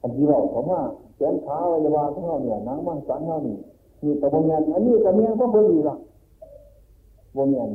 [0.00, 0.80] อันที่บอกผมว่า
[1.16, 3.56] แขนขาอวัยวะของเขาเนี่ยนังมังสังเขานี่
[4.02, 5.96] มีแต่โมเมนอันนี้แต่เมียก็บ่ดีละ
[7.34, 7.70] โมเมน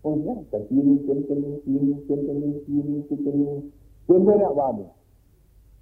[0.00, 3.36] โมเมนแต่ทีนี้เป็นเป็นทีนี้เป็นเป็นทีนี้เป็นเป็น
[4.06, 4.90] เป็นไปแล้วว่าเนี่ย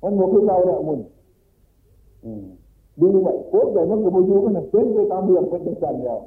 [0.02, 1.00] มันโมคือเราเนี่ยมุ่น
[3.00, 6.18] ดูไว้โคตรใหญ่มันก็บ่อยู่มันเป็นไปตามเรื่องเป็นจังซั่นแล้ว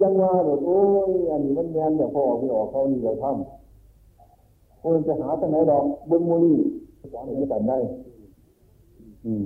[0.00, 0.78] จังว่าแบบโอ้
[1.08, 6.56] ยอันนี้มันแมนเนี่ยพอออกไม่ออกเขานี่เราทำโอ้ยจะหาทางไหนดอกบิ้งมูนี่
[7.12, 7.78] สอนให้กันได้
[9.26, 9.44] อืม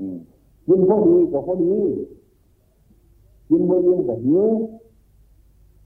[0.00, 0.16] อืม
[0.66, 1.74] กินพอดีก็พอดี
[3.50, 4.42] กินบ่อิ่มก็หิว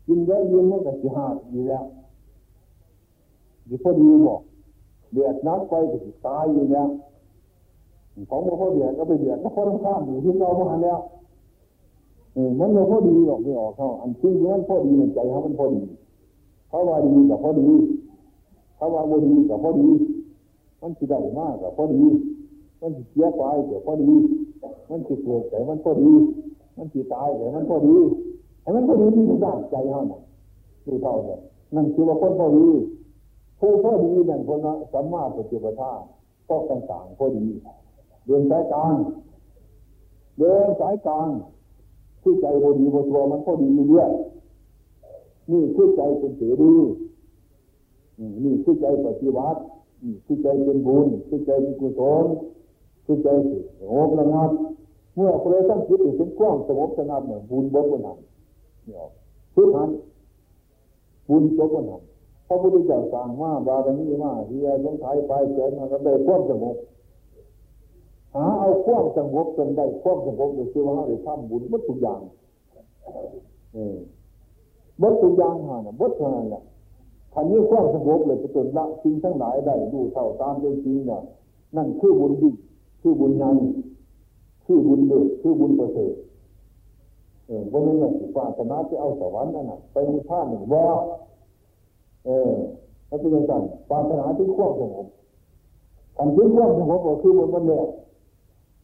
[0.07, 1.85] กินเยอะอิ่มมันก็สิหาดอยู่แล้ว
[3.67, 4.41] อยู่พอดีบอก
[5.13, 6.89] เดือดนักไปก็สิตายอยู่แล้ว
[8.31, 10.99] ของมันพอเดือดก็ไปเดือดก็พอต้องข้ามอยู่ที่เราพอหันแล้ว
[12.35, 15.83] มันไม่พอดีหรอกไม่ออกเขาอันที่มันพอดีในใจเขามันพอดี
[16.69, 17.71] เขาว่าดีกับพอดี
[18.77, 19.89] เขาว่าบดีกับพอดี
[20.81, 22.05] มันสิได้มากกับพอดี
[22.81, 24.15] มันสิเสียไปกับพอดี
[24.89, 26.13] มันสิเกิดแต่มันพอดี
[26.77, 27.97] มันสิตายแต่มันพอดี
[28.63, 30.21] ไอ้มันพอดีที่ทุกด้านใจเขาน่ะ
[30.87, 31.41] ดูเท่าเนี่ย
[31.75, 32.67] นั่นคือว่าคนพอดี
[33.61, 35.93] ผู้พอดีนั่นคนละสัมมาปฏิปทา
[36.49, 37.47] ก็ต่างๆพอดี
[38.27, 38.95] เดินสายกลาง
[40.39, 41.29] เดินสายกลาง
[42.23, 44.11] คือใจพอดีพอตัวมันพอดีอยู่เรื่อย
[45.51, 46.75] นี่คือใจเป็นเสรี
[48.45, 49.61] นี่คือใจปฏิบัติ
[50.05, 52.25] นี่คือใจเป็นบุญคือใจเป็นกุศล
[53.05, 53.29] คือใจ
[53.81, 54.51] สงบระงับ
[55.15, 58.19] เมื่อเราตั้งจิตเป็นกว้างสงบสงับเนี่ยบุญบดบนหัน
[58.87, 59.11] นี่ออก
[59.55, 59.91] ทุกหัน
[61.29, 62.03] บุญจบบนหัน
[62.49, 66.77] พระพุทธเจ้าสั่งว่าบารมีว่าเฮียลงไทยไปเกิดมันก็ได้ความสงบ
[68.35, 72.21] หาเอาความสงบจนได้ความสงบโดยที่ว่าเราทำบุญวัตถุอย่าง
[73.75, 73.97] เออ
[75.03, 76.63] วัตถุอย่างหานะวัตถุนั่นแหละ
[77.35, 81.21] คันนี้ความสงบเลยจะจนละสิ่งทั้งหลายได้ดูเท่าตามเป็นจริงเนี่ย
[81.77, 82.51] นั่นคือบุญดี
[83.03, 83.57] คือบุญยัง
[84.67, 86.15] คือบุญเดือดคือบุญประเสริฐ
[87.47, 90.85] เออวันนี้เนี่ยปรารถนาจะเอาสวรรค์นั่นน่ะไปมีท่าหนึ่งว่า
[92.27, 92.53] เออ
[93.07, 93.53] แล้วเป็นยังไง
[93.91, 95.07] ปรารถนาที่ความสงบ
[96.17, 97.85] คันที่ความสงบก็คือบุญมันเนี่ย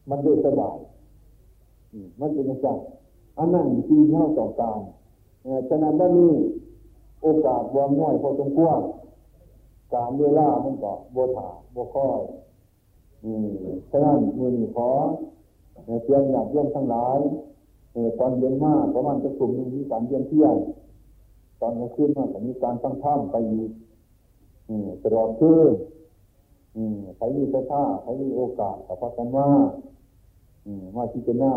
[0.09, 0.77] มันด้สบาย
[2.19, 2.77] มันเป็นอย่าง
[3.37, 4.79] อันนั้นทีเท่าต่อการ
[5.69, 6.33] ฉะนั้นว่านี่
[7.21, 8.79] โอกาสวางน้อยพอสมควร
[9.93, 12.21] การเวลามันก็บถาบค่อย
[13.91, 14.89] ฉะนั้นมือนี้ขอ
[16.03, 17.19] เพียงอยากย่อมทั้งหลาย
[18.19, 20.55] ตอนเย็นมากประมาณจะกลุ่มหนึ่งมีการเย็นเที่ยง
[21.59, 23.71] ตอนกลางคืนมากแต่มีการตั้งท่ามไปอีก
[25.03, 25.71] ตลอดคืน
[27.17, 29.49] ใครมีท่าใครมีโอกาสแต่พักกันว่า
[30.95, 31.53] มาที่จะน่า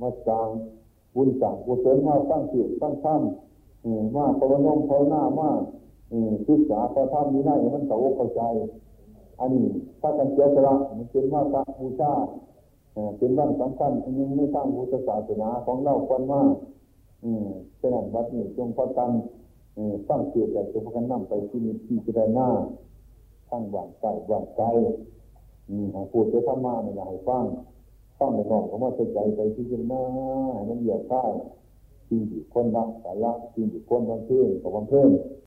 [0.00, 0.48] มาจาง
[1.14, 5.50] บุญสั่งกุศลมาตั้งเสียตั้งถ้ำมาภาวนมภาวนามา
[6.46, 8.42] ศึกษาพระธรรมนี้ได้มันเข้าอกเข้าใจ
[9.40, 9.66] อันนี้
[10.00, 10.44] ถ้ากันเจริ
[10.76, 12.12] ญมันเป็นมาตรบูชา
[13.18, 16.52] เป็นวันสำคัญอันนี้ไม่สร้างพุทธศาสนาของเราควรมาก
[17.80, 19.12] ฉะนั้นวัดนี้จงพอตัน
[20.08, 22.48] ตั้งเกียรติแต่จงพกันนั่งไปที่นี่ที่จะได้หน้า
[23.48, 24.62] ทั้งหวางใจหวางใจ
[25.94, 27.44] หาพูดไปข้ามะนี่ให้ฟัง
[28.18, 30.04] ฟังในน้องเขาว่าใจไปที่จะหน้า
[30.54, 31.24] ให้มันเหยียบใต้
[32.08, 35.10] สิ่งที่คนรักสาระสิ่งที่คนบางเพื่อนกับบางเพื่อน